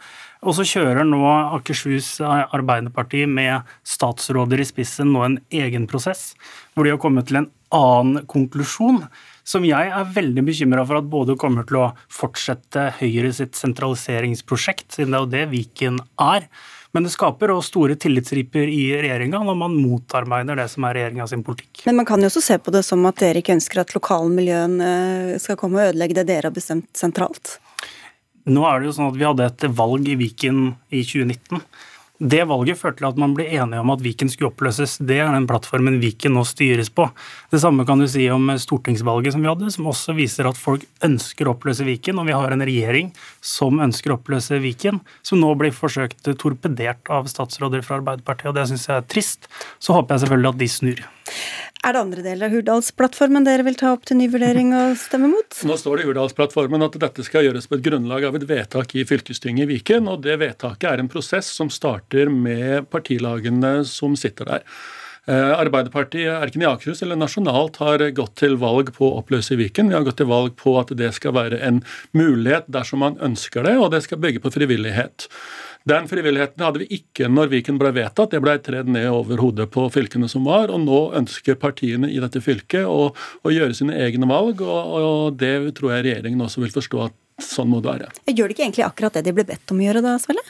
[0.45, 1.23] Og så kjører nå
[1.57, 6.35] Akershus Arbeiderparti med statsråder i spissen nå en egen prosess,
[6.75, 9.01] hvor de har kommet til en annen konklusjon,
[9.45, 14.87] som jeg er veldig bekymra for at både kommer til å fortsette Høyre sitt sentraliseringsprosjekt,
[14.95, 16.47] siden det er jo det Viken er.
[16.95, 21.27] Men det skaper også store tillitsriper i regjeringa når man motarbeider det som er regjeringa
[21.27, 21.83] sin politikk.
[21.89, 25.41] Men man kan jo også se på det som at dere ikke ønsker at lokalmiljøene
[25.43, 27.57] skal komme og ødelegge det dere har bestemt sentralt?
[28.45, 31.61] Nå er det jo sånn at Vi hadde et valg i Viken i 2019.
[32.15, 34.93] Det valget førte til at man ble enige om at Viken skulle oppløses.
[35.03, 37.09] Det er den plattformen Viken nå styres på.
[37.51, 40.85] Det samme kan du si om stortingsvalget som vi hadde, som også viser at folk
[41.03, 42.21] ønsker å oppløse Viken.
[42.21, 43.11] Og vi har en regjering
[43.43, 48.53] som ønsker å oppløse Viken, som nå blir forsøkt torpedert av statsråder fra Arbeiderpartiet.
[48.53, 49.51] og Det syns jeg er trist.
[49.83, 51.05] Så håper jeg selvfølgelig at de snur.
[51.85, 55.27] Er det andre deler av Hurdalsplattformen dere vil ta opp til ny vurdering og stemme
[55.29, 55.57] mot?
[55.69, 58.95] Nå står det i Hurdalsplattformen at dette skal gjøres på et grunnlag av et vedtak
[58.97, 60.09] i fylkestinget i Viken.
[60.09, 64.65] og Det vedtaket er en prosess som starter med partilagene som sitter der.
[65.29, 69.93] Eh, Arbeiderpartiet, erken i Akershus eller nasjonalt, har gått til valg på å oppløse Viken.
[69.93, 71.83] Vi har gått til valg på at det skal være en
[72.17, 75.29] mulighet dersom man ønsker det, og det skal bygge på frivillighet.
[75.85, 78.31] Den frivilligheten hadde vi ikke når Viken ble vedtatt.
[78.33, 80.73] Det ble tredd ned over hodet på fylkene som var.
[80.73, 85.37] Og nå ønsker partiene i dette fylket å, å gjøre sine egne valg, og, og,
[85.37, 88.13] det tror jeg regjeringen også vil forstå at sånn må det være.
[88.33, 90.41] Gjør de ikke egentlig akkurat det de ble bedt om å gjøre da, Svelle?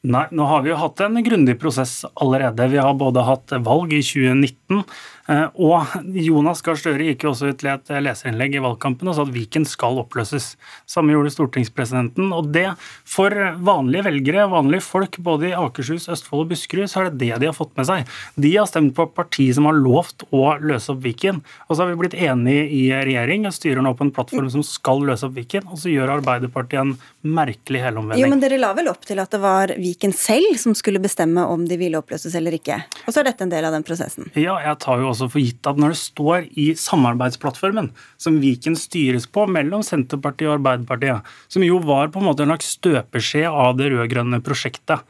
[0.00, 2.70] Nei, nå har vi jo hatt en grundig prosess allerede.
[2.72, 7.52] Vi har både hatt valg i 2019 Eh, og Jonas Gahr Støre gikk jo også
[7.52, 10.54] ut til et leserinnlegg i valgkampen og sa at Viken skal oppløses.
[10.90, 12.32] Samme gjorde stortingspresidenten.
[12.34, 12.66] Og det,
[13.08, 17.40] for vanlige velgere, vanlige folk både i Akershus, Østfold og Buskerud, så er det det
[17.42, 18.10] de har fått med seg.
[18.40, 21.42] De har stemt på partiet som har lovt å løse opp Viken.
[21.68, 24.64] Og så har vi blitt enige i regjering og styrer nå på en plattform som
[24.66, 28.24] skal løse opp Viken, og så gjør Arbeiderpartiet en merkelig helomvending.
[28.24, 31.44] Jo, men dere la vel opp til at det var Viken selv som skulle bestemme
[31.46, 32.80] om de ville oppløses eller ikke.
[33.04, 34.30] Og så er dette en del av den prosessen.
[34.34, 37.90] Ja, jeg tar jo også også for gitt at når det står i samarbeidsplattformen,
[38.20, 42.52] som Viken styres på mellom Senterpartiet og Arbeiderpartiet, som jo var på en måte en
[42.54, 45.04] slags støpeskje av det rød-grønne prosjektet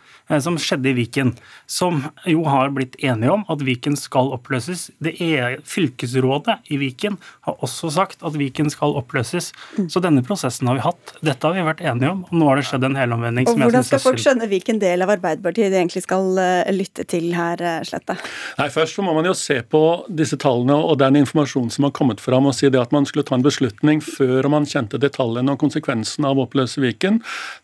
[0.45, 1.35] som skjedde i Viken,
[1.67, 4.89] som jo har blitt enige om at Viken skal oppløses.
[5.03, 7.19] Det er Fylkesrådet i Viken
[7.49, 9.51] har også sagt at Viken skal oppløses.
[9.91, 11.15] Så denne prosessen har vi hatt.
[11.27, 13.49] Dette har vi vært enige om, og nå har det skjedd en helomvending.
[13.51, 17.31] Og Hvordan skal folk skjønne hvilken del av Arbeiderpartiet de egentlig skal eh, lytte til
[17.37, 18.17] her, eh, Slette?
[18.61, 21.95] Nei, Først så må man jo se på disse tallene og den informasjonen som har
[21.97, 25.55] kommet fram, og si det at man skulle ta en beslutning før man kjente detaljene
[25.55, 27.21] og konsekvensene av å oppløse Viken,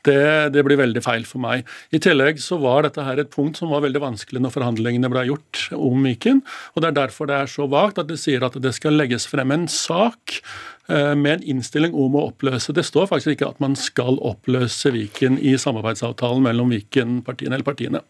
[0.07, 1.67] det, det, blir veldig feil for meg.
[1.95, 5.27] I tillegg så var dette her et punkt som var veldig vanskelig når forhandlingene ble
[5.29, 6.43] gjort om Viken.
[6.75, 9.29] og Det er derfor det er så vagt at det sier at det skal legges
[9.31, 10.39] frem en sak
[10.89, 12.75] eh, med en innstilling om å oppløse.
[12.77, 18.05] Det står faktisk ikke at man skal oppløse Viken i samarbeidsavtalen mellom Viken-partiene eller partiene.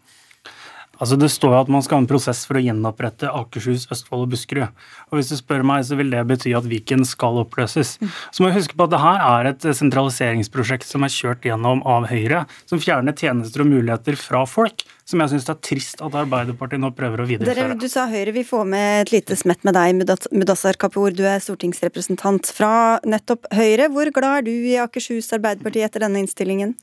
[0.97, 4.27] Altså Det står jo at man skal ha en prosess for å gjenopprette Akershus, Østfold
[4.27, 4.85] og Buskerud.
[5.11, 7.97] Og Hvis du spør meg, så vil det bety at Viken skal oppløses.
[8.33, 11.83] Så må vi huske på at det her er et sentraliseringsprosjekt som er kjørt gjennom
[11.87, 14.87] av Høyre, som fjerner tjenester og muligheter fra folk.
[15.07, 17.69] Som jeg syns er trist at Arbeiderpartiet nå prøver å videreføre.
[17.77, 20.01] Dere, du sa Høyre vil få med et lite smett med deg,
[20.35, 21.13] Mudassar Kapur.
[21.15, 23.87] Du er stortingsrepresentant fra nettopp Høyre.
[23.95, 26.75] Hvor glad er du i Akershus Arbeiderparti etter denne innstillingen?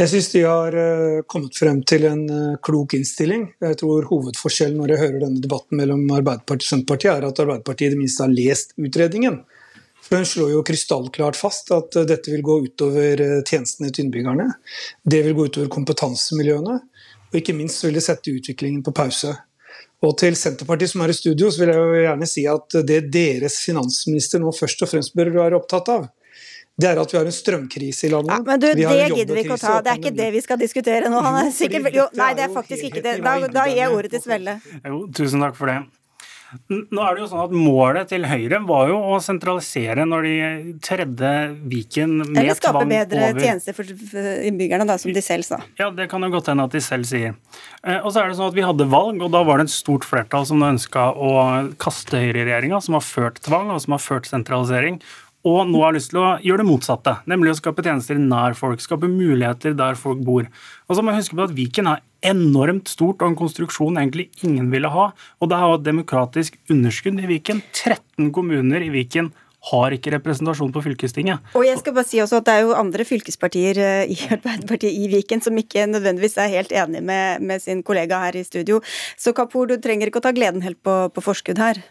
[0.00, 3.42] Jeg syns de har eh, kommet frem til en eh, klok innstilling.
[3.60, 7.90] Jeg tror hovedforskjellen når jeg hører denne debatten mellom Arbeiderpartiet og Senterpartiet, er at Arbeiderpartiet
[7.90, 9.36] i det minste har lest utredningen.
[10.00, 14.46] For Den slår jo krystallklart fast at eh, dette vil gå utover tjenestene til innbyggerne.
[15.04, 16.78] Det vil gå utover kompetansemiljøene,
[17.28, 19.34] og ikke minst vil det sette utviklingen på pause.
[20.00, 23.02] Og til Senterpartiet som er i studio, så vil jeg jo gjerne si at det
[23.12, 26.08] deres finansminister nå først og fremst bør være opptatt av,
[26.80, 28.34] det er at vi har en strømkrise i landet.
[28.34, 29.76] Ja, men du, Det gidder vi ikke å ta.
[29.84, 31.22] Det er ikke det vi skal diskutere nå.
[31.28, 33.18] Han er sikkert, jo, nei, det er faktisk ikke det.
[33.24, 34.60] Da, da gir jeg ordet til Svelle.
[34.84, 35.80] Jo, tusen takk for det.
[36.70, 40.32] Nå er det jo sånn at Målet til Høyre var jo å sentralisere når de
[40.82, 41.30] tredde
[41.70, 43.92] Viken med tvang over Eller skape bedre tjenester for
[44.48, 45.60] innbyggerne, da, som de selv sa.
[45.78, 47.36] Ja, det kan jo godt hende at de selv sier.
[47.84, 49.76] Eh, og så er det sånn at Vi hadde valg, og da var det et
[49.76, 51.32] stort flertall som ønska å
[51.82, 54.98] kaste Høyre-regjeringa, som har ført tvang og som har ført sentralisering.
[55.48, 58.82] Og nå har lyst til å gjøre det motsatte, nemlig å skape tjenester nær folk.
[58.84, 60.48] Skape muligheter der folk bor.
[60.88, 64.28] Og så må jeg huske på at Viken er enormt stort og en konstruksjon egentlig
[64.44, 65.10] ingen ville ha.
[65.40, 67.62] Og det er jo et demokratisk underskudd i Viken.
[67.72, 69.30] 13 kommuner i Viken
[69.70, 71.52] har ikke representasjon på fylkestinget.
[71.56, 74.92] Og jeg skal bare si også at Det er jo andre fylkespartier eh, i Arbeiderpartiet
[74.96, 78.80] i Viken som ikke nødvendigvis er helt enig med, med sin kollega her i studio.
[79.20, 81.82] Så Kapur, du trenger ikke å ta gleden helt på, på forskudd her.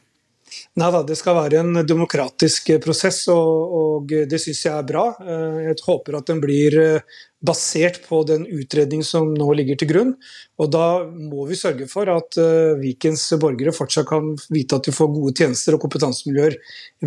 [0.80, 5.06] Nei da, det skal være en demokratisk prosess, og, og det syns jeg er bra.
[5.24, 9.92] Eh, jeg håper at den blir eh, basert på den utredning som nå ligger til
[9.92, 10.16] grunn.
[10.60, 12.36] Og da må vi sørge for at
[12.82, 16.58] Vikens borgere fortsatt kan vite at de får gode tjenester og kompetansemiljøer.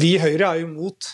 [0.01, 1.11] Vi i Høyre er jo imot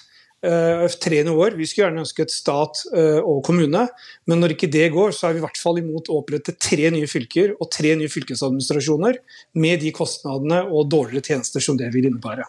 [0.47, 1.57] uh, tre nivåer.
[1.59, 3.87] Vi skulle gjerne ønske et stat uh, og kommune,
[4.29, 6.91] men når ikke det går, så er vi i hvert fall imot å opprette tre
[6.95, 9.21] nye fylker og tre nye fylkesadministrasjoner,
[9.59, 12.47] med de kostnadene og dårligere tjenester som det vil innebære.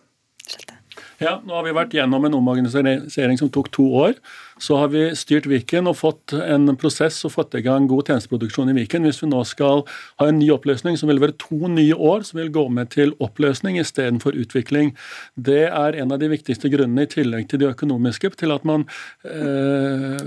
[1.19, 4.15] Ja, nå har vi vært gjennom en omorganisering som tok to år.
[4.59, 8.71] Så har vi styrt Viken og fått en prosess og fått i gang god tjenesteproduksjon
[8.73, 9.07] i Viken.
[9.07, 9.85] Hvis vi nå skal
[10.19, 13.15] ha en ny oppløsning som vil være to nye år, som vil gå med til
[13.23, 14.91] oppløsning istedenfor utvikling.
[15.39, 18.85] Det er en av de viktigste grunnene, i tillegg til de økonomiske, til at man
[19.23, 20.19] eh...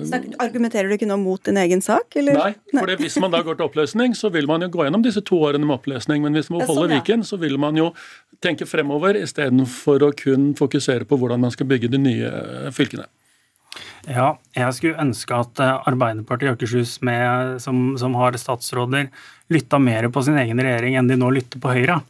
[0.43, 2.39] Argumenterer du ikke nå mot din egen sak, eller?
[2.39, 5.23] Nei, for hvis man da går til oppløsning, så vil man jo gå gjennom disse
[5.29, 6.25] to årene med oppløsning.
[6.25, 7.03] Men hvis man holder sånn, ja.
[7.03, 7.93] Viken, så vil man jo
[8.43, 12.33] tenke fremover istedenfor å kun fokusere på hvordan man skal bygge de nye
[12.75, 13.07] fylkene.
[14.11, 16.97] Ja, jeg skulle ønske at eh, Arbeiderpartiet i Akershus,
[17.63, 19.11] som, som, har statsråder,
[19.53, 22.01] lytta mer på sin egen regjering enn de nå lytter på Høyre.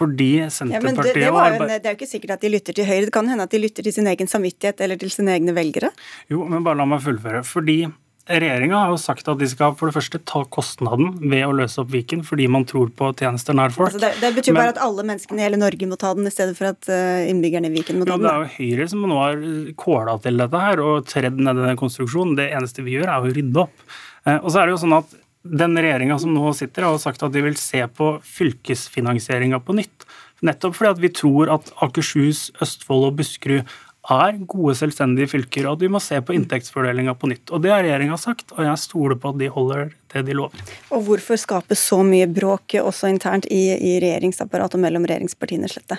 [0.00, 3.08] Fordi Senterpartiet ja, det, det, det, er jo ikke sikkert at de lytter til Høyre.
[3.08, 5.90] Det kan hende at de lytter til sin egen samvittighet eller til sine egne velgere.
[6.32, 7.42] Jo, men bare la meg fullføre.
[7.44, 7.82] Fordi
[8.30, 11.80] Regjeringa har jo sagt at de skal for det første ta kostnaden ved å løse
[11.82, 13.90] opp Viken, fordi man tror på tjenester nær folk.
[13.90, 16.28] Altså det, det, betyr Men, bare at alle menneskene i hele Norge må ta den,
[16.30, 18.28] i stedet for at uh, innbyggerne i Viken må ta den?
[18.28, 19.42] Det er jo Høyre som nå har
[19.82, 22.38] kåla til dette her og tredd ned denne konstruksjonen.
[22.38, 23.84] Det eneste vi gjør, er å rydde opp.
[24.22, 25.18] Uh, og så er det jo sånn at
[25.60, 30.06] den regjeringa som nå sitter, har sagt at de vil se på fylkesfinansieringa på nytt.
[30.46, 33.78] Nettopp fordi at vi tror at Akershus, Østfold og Buskerud
[34.10, 37.50] er gode, selvstendige fylker, og de må se på inntektsfordelinga på nytt.
[37.54, 40.60] Og Det har regjeringa sagt, og jeg stoler på at de holder det de lover.
[40.90, 45.98] Og Hvorfor skape så mye bråk også internt i, i regjeringsapparatet og mellom regjeringspartiene, Slette?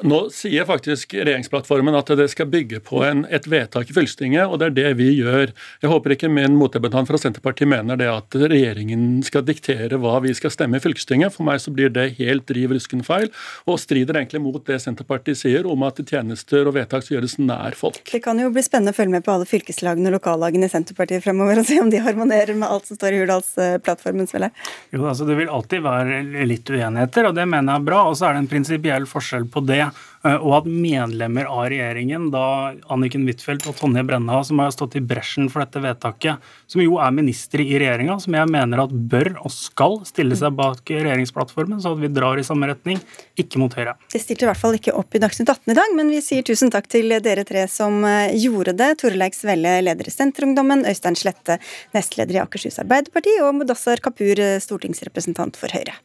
[0.00, 4.60] Nå sier faktisk regjeringsplattformen at det skal bygge på en, et vedtak i fylkestinget, og
[4.60, 5.52] det er det vi gjør.
[5.82, 10.32] Jeg håper ikke min motdebattant fra Senterpartiet mener det at regjeringen skal diktere hva vi
[10.36, 11.34] skal stemme i fylkestinget.
[11.34, 13.28] For meg så blir det helt riv rusken feil,
[13.68, 17.76] og strider egentlig mot det Senterpartiet sier om at tjenester og vedtak skal gjøres nær
[17.76, 18.00] folk.
[18.08, 21.26] Det kan jo bli spennende å følge med på alle fylkeslagene og lokallagene i Senterpartiet
[21.26, 24.50] fremover, og se om de harmonerer med alt som står i Hurdalsplattformen, Svelle?
[24.90, 28.02] Jo, altså Det vil alltid være litt uenigheter, og det mener jeg er bra.
[28.08, 29.84] Og så er det en prinsipiell forskjell på det
[30.20, 35.04] og at medlemmer av regjeringen, da Anniken Huitfeldt og Tonje Brenna, som har stått i
[35.04, 39.32] bresjen for dette vedtaket, som jo er ministre i regjeringa, som jeg mener at bør
[39.40, 43.00] og skal stille seg bak regjeringsplattformen, så at vi drar i samme retning,
[43.40, 43.96] ikke mot Høyre.
[44.12, 46.44] Det stilte i hvert fall ikke opp i Dagsnytt 18 i dag, men vi sier
[46.46, 48.92] tusen takk til dere tre som eh, gjorde det.
[49.00, 51.60] Torleik Svelle, leder i Senterungdommen, Øystein Slette,
[51.96, 55.96] nestleder i Akershus Arbeiderparti, og Mudassar Kapur, eh, stortingsrepresentant for Høyre.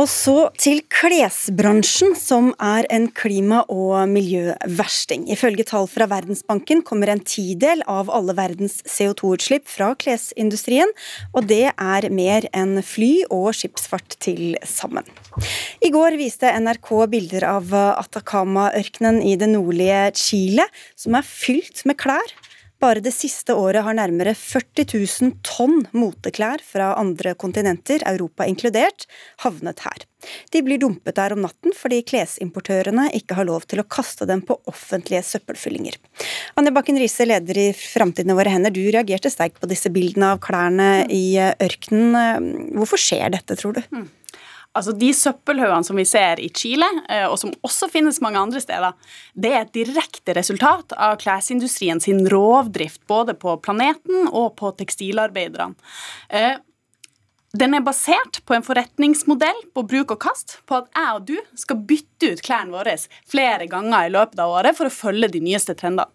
[0.00, 5.26] Og så til klesbransjen, som er en klima- og miljøversting.
[5.28, 10.88] Ifølge tall fra Verdensbanken kommer en tidel av alle verdens CO2-utslipp fra klesindustrien,
[11.34, 15.04] og det er mer enn fly og skipsfart til sammen.
[15.84, 20.64] I går viste NRK bilder av Atacama-ørkenen i det nordlige Chile,
[20.96, 22.38] som er fylt med klær
[22.80, 29.06] bare det siste året har nærmere 40 000 tonn moteklær fra andre kontinenter, Europa inkludert,
[29.44, 30.06] havnet her.
[30.52, 34.42] De blir dumpet der om natten fordi klesimportørene ikke har lov til å kaste dem
[34.44, 35.96] på offentlige søppelfyllinger.
[36.60, 40.34] Anja Bakken Riise, leder i Framtiden i våre hender, du reagerte sterkt på disse bildene
[40.34, 42.72] av klærne i ørkenen.
[42.76, 43.84] Hvorfor skjer dette, tror du?
[44.78, 48.62] Altså De søppelhaugene som vi ser i Chile, eh, og som også finnes mange andre
[48.62, 48.94] steder,
[49.34, 55.74] det er et direkte resultat av klesindustrien sin rovdrift både på planeten og på tekstilarbeiderne.
[57.50, 61.58] Den er basert på en forretningsmodell på bruk og kast, på at jeg og du
[61.58, 62.94] skal bytte ut klærne våre
[63.26, 66.06] flere ganger i løpet av året for å følge de nyeste trendene.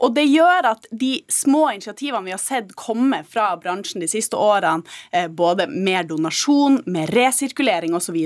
[0.00, 4.38] Og det gjør at de små initiativene vi har sett komme fra bransjen de siste
[4.40, 8.16] årene, eh, både mer donasjon, mer resirkulering osv.,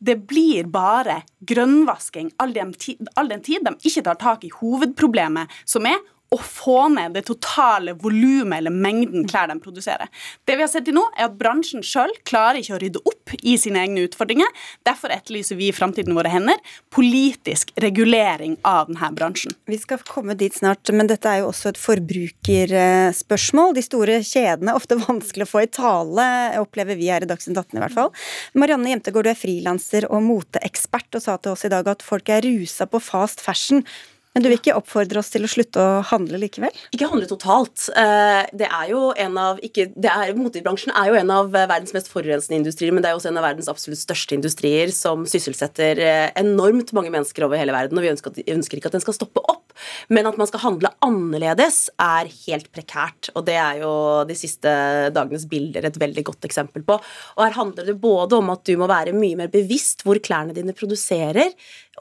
[0.00, 4.54] det blir bare grønnvasking all den, tid, all den tid de ikke tar tak i
[4.62, 6.00] hovedproblemet, som er
[6.34, 10.10] å få ned det totale volumet eller mengden klær de produserer.
[10.44, 13.32] Det vi har sett til nå, er at bransjen sjøl klarer ikke å rydde opp
[13.38, 14.50] i sine egne utfordringer.
[14.86, 16.60] Derfor etterlyser vi i Framtiden våre hender
[16.94, 19.56] politisk regulering av denne bransjen.
[19.68, 23.74] Vi skal komme dit snart, men dette er jo også et forbrukerspørsmål.
[23.78, 26.28] De store kjedene er ofte vanskelig å få i tale,
[26.60, 28.12] opplever vi her i Dagsnytt 18 i hvert fall.
[28.58, 32.28] Marianne Jemtegård, du er frilanser og moteekspert og sa til oss i dag at folk
[32.32, 33.84] er rusa på fast fashion.
[34.38, 36.70] Men du vil ikke oppfordre oss til å slutte å handle likevel?
[36.94, 37.88] Ikke handle totalt.
[37.90, 41.90] Eh, det er jo en av ikke, det er, Motebransjen er jo en av verdens
[41.96, 46.02] mest forurensende industrier, men det er også en av verdens absolutt største industrier som sysselsetter
[46.04, 47.98] eh, enormt mange mennesker over hele verden.
[47.98, 49.74] og Vi ønsker, ønsker ikke at den skal stoppe opp,
[50.06, 53.32] men at man skal handle annerledes, er helt prekært.
[53.34, 53.92] Og det er jo
[54.30, 54.70] de siste
[55.18, 57.00] dagenes bilder et veldig godt eksempel på.
[57.34, 60.54] Og her handler det både om at du må være mye mer bevisst hvor klærne
[60.54, 61.50] dine produserer,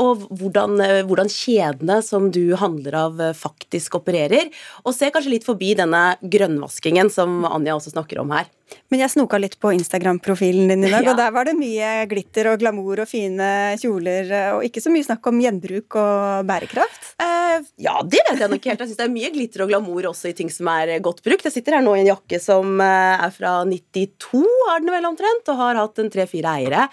[0.02, 4.52] og hvordan, eh, hvordan, kjedene som du handler av, eh, faktisk opererer.
[4.86, 8.48] Og se kanskje litt forbi denne grønnvaskingen som Anja også snakker om her.
[8.92, 11.14] Men jeg snoka litt på Instagram-profilen din i dag, ja.
[11.14, 13.50] og der var det mye glitter og glamour og fine
[13.82, 17.14] kjoler, og ikke så mye snakk om gjenbruk og bærekraft?
[17.22, 18.82] Uh, ja, det vet jeg nok helt.
[18.82, 21.46] Jeg syns det er mye glitter og glamour også i ting som er godt brukt.
[21.48, 25.10] Jeg sitter her nå i en jakke som eh, er fra 92, har den vel
[25.10, 26.88] omtrent, og har hatt en tre-fire eiere.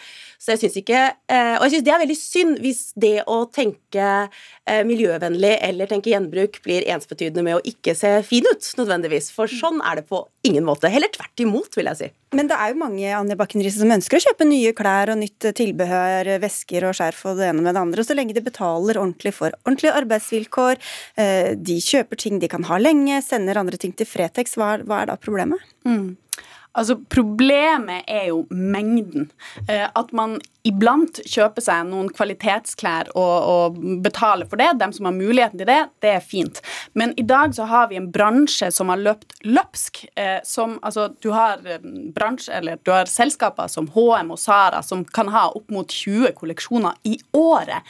[0.45, 1.01] Så jeg syns ikke
[1.33, 5.89] eh, Og jeg syns det er veldig synd hvis det å tenke eh, miljøvennlig eller
[5.89, 9.31] tenke gjenbruk blir ensbetydende med å ikke se fin ut, nødvendigvis.
[9.35, 10.91] For sånn er det på ingen måte.
[10.93, 12.09] Heller tvert imot, vil jeg si.
[12.37, 15.49] Men det er jo mange Anja Bakken som ønsker å kjøpe nye klær og nytt
[15.57, 18.03] tilbehør, vesker og skjerf og det ene med det andre.
[18.03, 20.83] og Så lenge de betaler ordentlig for ordentlige arbeidsvilkår,
[21.17, 25.11] eh, de kjøper ting de kan ha lenge, sender andre ting til Fretex, hva er
[25.11, 25.62] da problemet?
[25.87, 26.17] Mm.
[26.75, 29.31] Altså, Problemet er jo mengden.
[29.68, 34.70] Eh, at man iblant kjøper seg noen kvalitetsklær og, og, betaler for det.
[34.81, 36.61] Dem som har muligheten til det, det er fint.
[36.99, 40.05] Men i dag så har vi en bransje som har løpt løpsk.
[40.18, 41.85] Eh, som, altså, du har eh,
[42.16, 46.35] bransje, eller du har selskaper som HM og Sara som kan ha opp mot 20
[46.41, 47.85] kolleksjoner i året.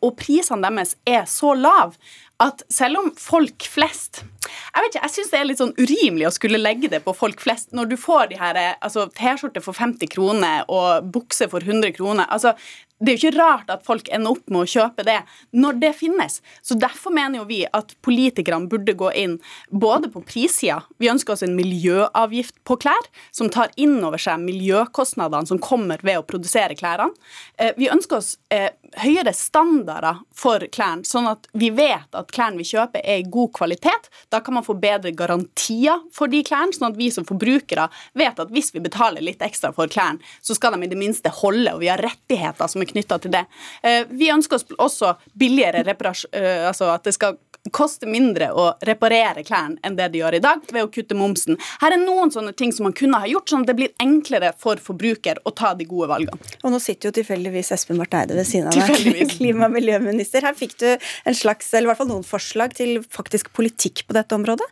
[0.00, 1.94] og prisene deres er så lave
[2.42, 6.26] at selv om folk flest Jeg vet ikke, jeg syns det er litt sånn urimelig
[6.28, 9.76] å skulle legge det på folk flest når du får de her altså T-skjorte for
[9.76, 12.28] 50 kroner og bukse for 100 kroner.
[12.28, 12.52] altså
[12.98, 15.18] det er jo ikke rart at folk ender opp med å kjøpe det
[15.52, 16.40] når det finnes.
[16.64, 19.36] Så Derfor mener jo vi at politikerne burde gå inn
[19.68, 24.40] både på prissida Vi ønsker oss en miljøavgift på klær som tar inn over seg
[24.44, 27.10] miljøkostnadene som kommer ved å produsere klærne.
[27.58, 28.70] Eh, vi ønsker oss eh,
[29.02, 33.52] høyere standarder for klærne, sånn at vi vet at klærne vi kjøper er i god
[33.56, 34.08] kvalitet.
[34.32, 38.40] Da kan man få bedre garantier for de klærne, sånn at vi som forbrukere vet
[38.40, 41.74] at hvis vi betaler litt ekstra for klærne, så skal de i det minste holde,
[41.74, 43.44] og vi har rettigheter som er knytta til det.
[43.82, 47.38] Eh, vi ønsker oss også billigere reparasjon, eh, altså at det skal
[47.74, 51.58] koste mindre å reparere klærne enn det de gjør i dag, ved å kutte momsen.
[51.82, 54.52] Her er noen sånne ting som man kunne ha gjort, sånn at det blir enklere
[54.58, 56.54] for forbruker å ta de gode valgene.
[56.62, 60.46] Og nå sitter jo tilfeldigvis Espen Barth Eide ved siden av deg, klima- og miljøminister.
[60.46, 64.16] Her fikk du en slags, eller i hvert fall noen forslag til faktisk politikk på
[64.16, 64.70] dette området?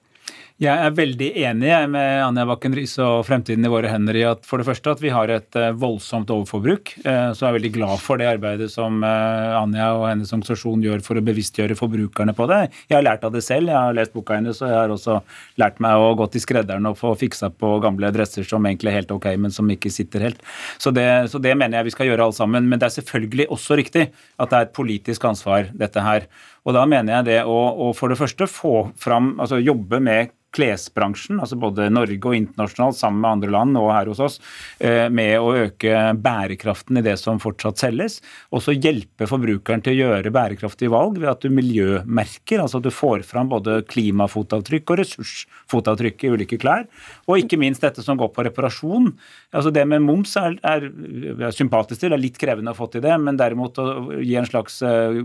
[0.62, 4.44] Jeg er veldig enig med Anja Bakken Riise og Fremtiden i våre hender i at
[4.46, 6.92] for det første at vi har et eh, voldsomt overforbruk.
[7.02, 10.84] Eh, så jeg er veldig glad for det arbeidet som eh, Anja og hennes organisasjon
[10.86, 12.60] gjør for å bevisstgjøre forbrukerne på det.
[12.86, 13.72] Jeg har lært av det selv.
[13.72, 15.18] Jeg har lest boka hennes, og jeg har også
[15.58, 19.00] lært meg å gå til skredderen og få fiksa på gamle dresser som egentlig er
[19.00, 20.48] helt ok, men som ikke sitter helt.
[20.78, 22.70] Så det, så det mener jeg vi skal gjøre alle sammen.
[22.70, 24.06] Men det er selvfølgelig også riktig
[24.38, 26.30] at det er et politisk ansvar, dette her.
[26.64, 30.32] Og da mener jeg det å, å for det første få fram, altså jobbe med
[30.54, 34.38] klesbransjen, altså både Norge og internasjonalt sammen med andre land og her hos oss,
[34.78, 38.20] eh, med å øke bærekraften i det som fortsatt selges.
[38.54, 42.86] Og så hjelpe forbrukeren til å gjøre bærekraftige valg ved at du miljømerker, altså at
[42.86, 46.86] du får fram både klimafotavtrykk og ressursfotavtrykk i ulike klær.
[47.26, 49.10] Og ikke minst dette som går på reparasjon.
[49.54, 50.88] Altså Det med moms er, er,
[51.34, 53.88] er sympatisk til, det er litt krevende å få til det, men derimot å
[54.22, 55.18] gi en slags eh,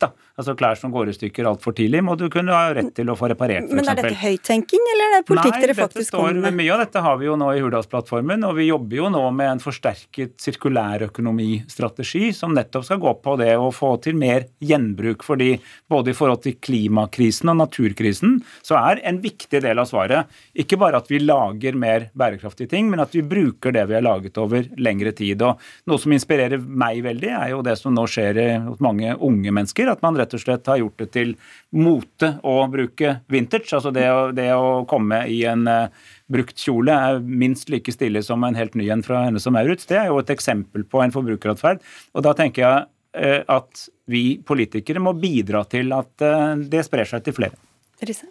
[0.00, 0.14] reparasjonsplikt da.
[0.40, 3.16] Altså klær som går i stykker altfor tidlig, må du kunne ha rett til å
[3.18, 3.76] få reparert, f.eks.
[3.76, 6.46] Men er dette høyttenking, eller er det politikk Nei, dere faktisk kommer med?
[6.46, 9.22] Nei, Mye av dette har vi jo nå i Hurdalsplattformen, og vi jobber jo nå
[9.36, 15.24] med en forsterket sirkulærøkonomistrategi som nettopp skal gå på det å få til mer gjenbruk.
[15.26, 15.52] fordi
[15.90, 20.78] både i forhold til klimakrisen og naturkrisen så er en viktig del av svaret ikke
[20.80, 24.38] bare at vi lager mer bærekraftige ting, men at vi bruker det vi har laget
[24.40, 25.42] over lengre tid.
[25.46, 25.60] Og
[25.90, 29.90] noe som inspirerer meg veldig, er jo det som nå skjer hos mange unge mennesker.
[29.90, 31.34] At man rett og slett har gjort det til
[31.76, 33.70] mote å bruke vintage.
[33.76, 38.22] Altså det å, det å komme i en uh, brukt kjole er minst like stille
[38.26, 39.88] som en helt ny en fra henne som Maurits.
[39.90, 41.84] Det er jo et eksempel på en forbrukeratferd.
[42.14, 47.08] Og da tenker jeg uh, at vi politikere må bidra til at uh, det sprer
[47.08, 47.58] seg til flere.
[48.06, 48.28] Risse?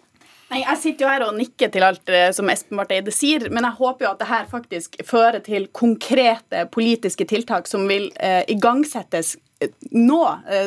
[0.50, 3.62] Nei, Jeg sitter jo her og nikker til alt som Espen Barth Eide sier, men
[3.68, 8.42] jeg håper jo at det her faktisk fører til konkrete politiske tiltak som vil eh,
[8.50, 9.36] igangsettes
[9.90, 10.20] nå,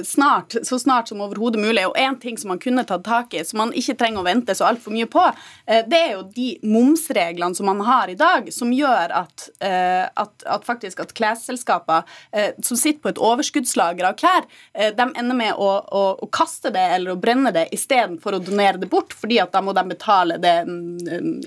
[0.06, 1.86] snart, så snart som overhodet mulig.
[1.88, 4.56] Og én ting som man kunne tatt tak i, som man ikke trenger å vente
[4.58, 5.24] så altfor mye på,
[5.90, 10.68] det er jo de momsreglene som man har i dag, som gjør at, at, at
[10.68, 12.06] faktisk at klesselskaper
[12.62, 16.86] som sitter på et overskuddslager av klær, de ender med å, å, å kaste det
[16.98, 20.38] eller å brenne det istedenfor å donere det bort, fordi at da må de betale
[20.44, 20.56] det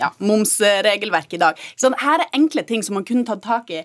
[0.01, 1.63] ja, momsregelverket i dag.
[1.77, 3.85] Så her er enkle ting som man kunne tatt tak i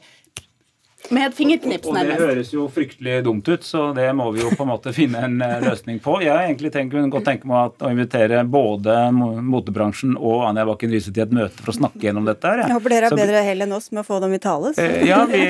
[1.09, 2.19] med et fingerknips, nærmest.
[2.21, 4.93] Og det høres jo fryktelig dumt ut, så det må vi jo på en måte
[4.99, 6.19] finne en løsning på.
[6.21, 11.11] Jeg har egentlig tenkt, godt tenke meg å invitere både motebransjen og Anja Bakken Riise
[11.13, 12.45] til et møte for å snakke gjennom dette.
[12.47, 12.63] her.
[12.67, 14.73] Jeg håper dere har Så- bedre hell enn oss med å få dem i tale.
[14.75, 15.41] så- Eh, Ja, vi,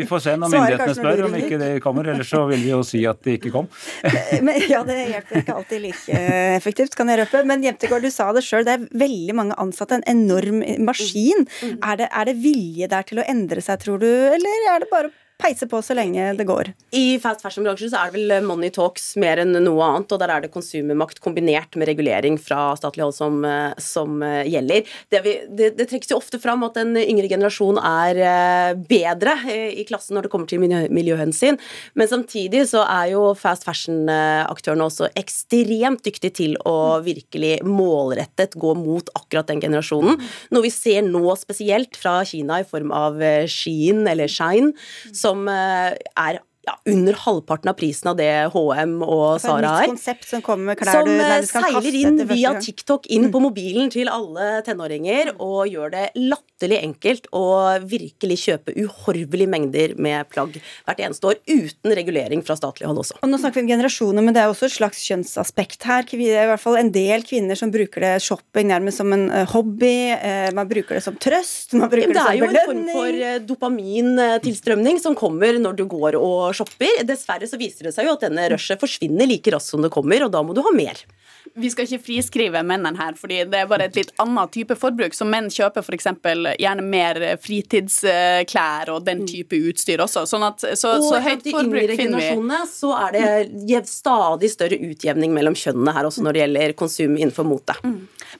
[0.00, 2.06] vi får se når myndighetene spør om ikke det kommer.
[2.08, 3.68] Ellers så vil vi jo si at det ikke kom.
[4.42, 7.44] Men, ja, det hjelper ikke alltid like eh, effektivt, kan jeg røpe.
[7.46, 11.46] Men Jemtegård, du sa det sjøl, det er veldig mange ansatte, en enorm maskin.
[11.82, 14.87] Er det, er det vilje der til å endre seg, tror du, eller er det
[14.90, 16.72] bare å peise på så lenge det går?
[16.96, 20.32] I fast fashion-bransjen så er det vel money talks mer enn noe annet, og der
[20.34, 24.88] er det konsumermakt kombinert med regulering fra statlig hold som, eh, som eh, gjelder.
[25.12, 29.36] Det, vi, det, det trekkes jo ofte fram at den yngre generasjon er eh, bedre
[29.46, 31.60] eh, i klassen når det kommer til miljø, miljøhensyn,
[31.98, 38.74] men samtidig så er jo fast fashion-aktørene også ekstremt dyktige til å virkelig målrettet gå
[38.78, 40.18] mot akkurat den generasjonen.
[40.54, 44.72] Noe vi ser nå spesielt fra Kina i form av eh, Shein eller Shine,
[45.14, 49.86] som eh, er ja, under halvparten av prisen av det HM og et Sara nytt
[49.86, 49.92] er.
[49.94, 52.52] konsept som kommer med klær Som du nei, du seiler inn via.
[52.60, 57.44] TikTok inn på mobilen til alle tenåringer og gjør det latterlig enkelt å
[57.88, 63.18] virkelig kjøpe uhorvelige mengder med plagg hvert eneste år, uten regulering fra statlig hold også.
[63.22, 66.04] Og nå snakker vi om generasjoner, men det er også et slags kjønnsaspekt her.
[66.08, 69.28] Det er i hvert fall en del kvinner som bruker det shopping nærmest som en
[69.30, 69.94] eh, hobby.
[70.18, 73.22] eh, Man bruker det som trøst, man bruker det, det er jo en form for
[73.30, 77.04] eh, dopamintilstrømning som kommer når du går og shopper.
[77.08, 80.26] Dessverre så viser det seg jo at denne rushet forsvinner like raskt som det kommer,
[80.26, 81.06] og da må du ha mer.
[81.58, 85.14] Vi skal ikke friskrive mennene her, fordi det er bare et litt annet type forbruk.
[85.16, 86.08] Så menn kjøper f.eks.
[86.60, 90.26] gjerne mer fritidsklær og den type utstyr også.
[90.28, 92.60] Sånn at, så, og så høyt forbruk finner vi.
[92.70, 97.48] så er det stadig større utjevning mellom kjønnene her også når det gjelder konsum innenfor
[97.48, 97.78] mote.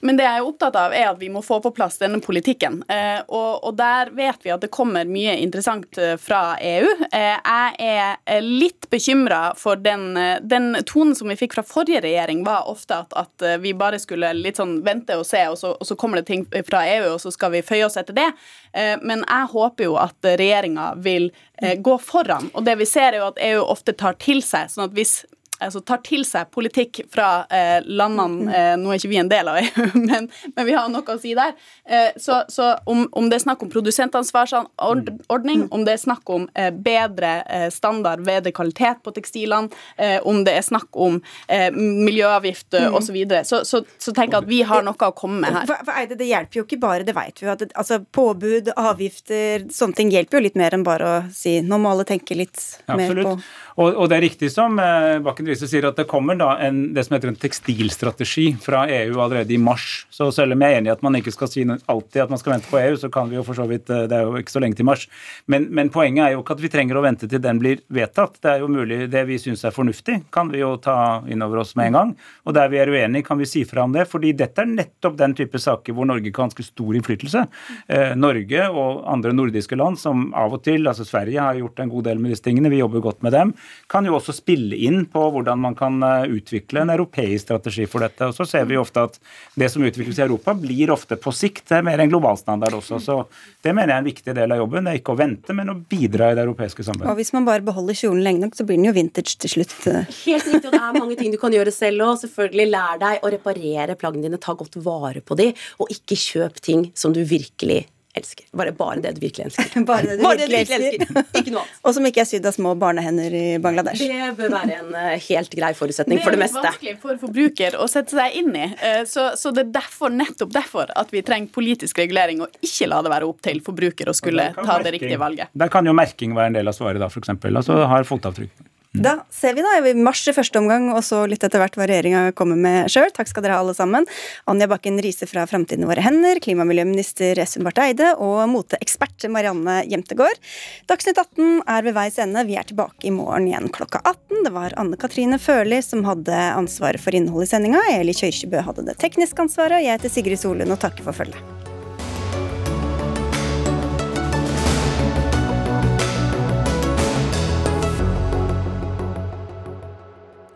[0.05, 2.81] Men det jeg er opptatt av, er at vi må få på plass denne politikken.
[2.91, 6.87] Eh, og, og der vet vi at det kommer mye interessant eh, fra EU.
[7.09, 8.08] Eh, jeg er
[8.41, 12.97] litt bekymra for den, eh, den tonen som vi fikk fra forrige regjering, var ofte
[13.03, 15.97] at, at eh, vi bare skulle litt sånn vente og se, og så, og så
[15.99, 18.29] kommer det ting fra EU, og så skal vi føye oss etter det.
[18.73, 22.45] Eh, men jeg håper jo at regjeringa vil gå foran.
[22.55, 24.69] Og det vi ser, er jo at EU ofte tar til seg.
[24.71, 25.25] sånn at hvis
[25.65, 29.49] altså tar til seg politikk fra eh, landene eh, Nå er ikke vi en del
[29.51, 31.55] av EU, men, men vi har noe å si der.
[31.85, 36.47] Eh, så så om, om det er snakk om produsentansvarsordning, om det er snakk om
[36.55, 41.69] eh, bedre eh, standard, bedre kvalitet på tekstilene, eh, om det er snakk om eh,
[41.75, 42.93] miljøavgift mm.
[42.93, 45.55] osv., så, videre, så, så, så tenker jeg at vi har noe å komme med
[45.55, 45.65] her.
[45.65, 47.55] For, for Eide, det hjelper jo ikke bare, det vet vi jo.
[47.73, 51.93] Altså, påbud, avgifter, sånne ting hjelper jo litt mer enn bare å si nå må
[51.93, 53.49] alle tenke litt mer på Absolutt.
[53.77, 56.89] Og, og det er riktig som eh, Bakken Riise sier, at det kommer da en,
[56.95, 60.03] det som heter en tekstilstrategi fra EU allerede i mars.
[60.13, 62.41] Så selv om jeg er enig i at man ikke skal si alltid at man
[62.41, 64.35] skal vente på EU, så kan vi jo for så vidt eh, Det er jo
[64.41, 65.07] ikke så lenge til mars.
[65.47, 68.41] Men, men poenget er jo ikke at vi trenger å vente til den blir vedtatt.
[68.43, 71.63] Det er jo mulig det vi syns er fornuftig, kan vi jo ta inn over
[71.63, 72.13] oss med en gang.
[72.43, 74.09] Og der vi er uenige, kan vi si fra om det.
[74.09, 77.45] fordi dette er nettopp den type saker hvor Norge kan ganske stor innflytelse.
[77.87, 81.91] Eh, Norge og andre nordiske land som av og til, altså Sverige har gjort en
[81.91, 83.53] god del med disse tingene, vi jobber godt med dem.
[83.89, 88.05] Kan jo også spille inn på hvordan man kan eh, utvikle en europeisk strategi for
[88.05, 88.29] dette.
[88.29, 89.19] Og så ser vi ofte at
[89.59, 92.99] det som utvikles i Europa, blir ofte på sikt mer en global standard også.
[93.03, 93.17] Så
[93.65, 94.85] det mener jeg er en viktig del av jobben.
[94.85, 97.11] Det er ikke å vente, men å bidra i det europeiske samarbeidet.
[97.11, 99.77] Og hvis man bare beholder kjolen lenge nok, så blir den jo vintage til slutt.
[100.23, 102.17] Helt riktig, og det er mange ting du kan gjøre selv òg.
[102.23, 105.51] Selvfølgelig lær deg å reparere plaggene dine, ta godt vare på de,
[105.81, 107.85] og ikke kjøp ting som du virkelig
[108.17, 108.45] elsker.
[108.57, 109.83] Bare, bare det du virkelig elsker.
[109.89, 111.25] bare det du Bare virkelig det du virkelig elsker.
[111.41, 111.81] Ikke noe annet.
[111.83, 114.01] Og som ikke er sydd av små barnehender i Bangladesh.
[114.01, 116.59] Det bør være en eh, helt grei forutsetning for det meste.
[116.59, 118.65] Det er vanskelig for forbruker å sette seg inn i.
[118.79, 122.89] Eh, Så, så det er derfor, nettopp derfor at vi trenger politisk regulering, og ikke
[122.89, 125.53] la det være opp til forbruker å skulle ta ta det riktige valget.
[125.57, 127.31] Der kan jo merking være en del av svaret, da, f.eks.
[127.49, 128.51] Altså har fotavtrykk.
[128.97, 131.85] Da ser vi da i mars i første omgang, og så litt etter hvert hva
[131.85, 133.11] regjeringa kommer med sjøl.
[133.13, 134.07] Takk skal dere ha, alle sammen.
[134.49, 138.41] Anja Bakken Riise fra Framtiden i våre hender, klima- og miljøminister Espen Barth Eide og
[138.49, 140.41] moteekspert Marianne Jemtegård.
[140.89, 142.47] Dagsnytt 18 er ved veis ende.
[142.49, 144.43] Vi er tilbake i morgen igjen klokka 18.
[144.49, 147.85] Det var Anne Katrine Førli som hadde ansvaret for innholdet i sendinga.
[147.93, 149.85] Eli Kjørkjebø hadde det tekniske ansvaret.
[149.85, 151.68] Jeg heter Sigrid Solund og takker for følget.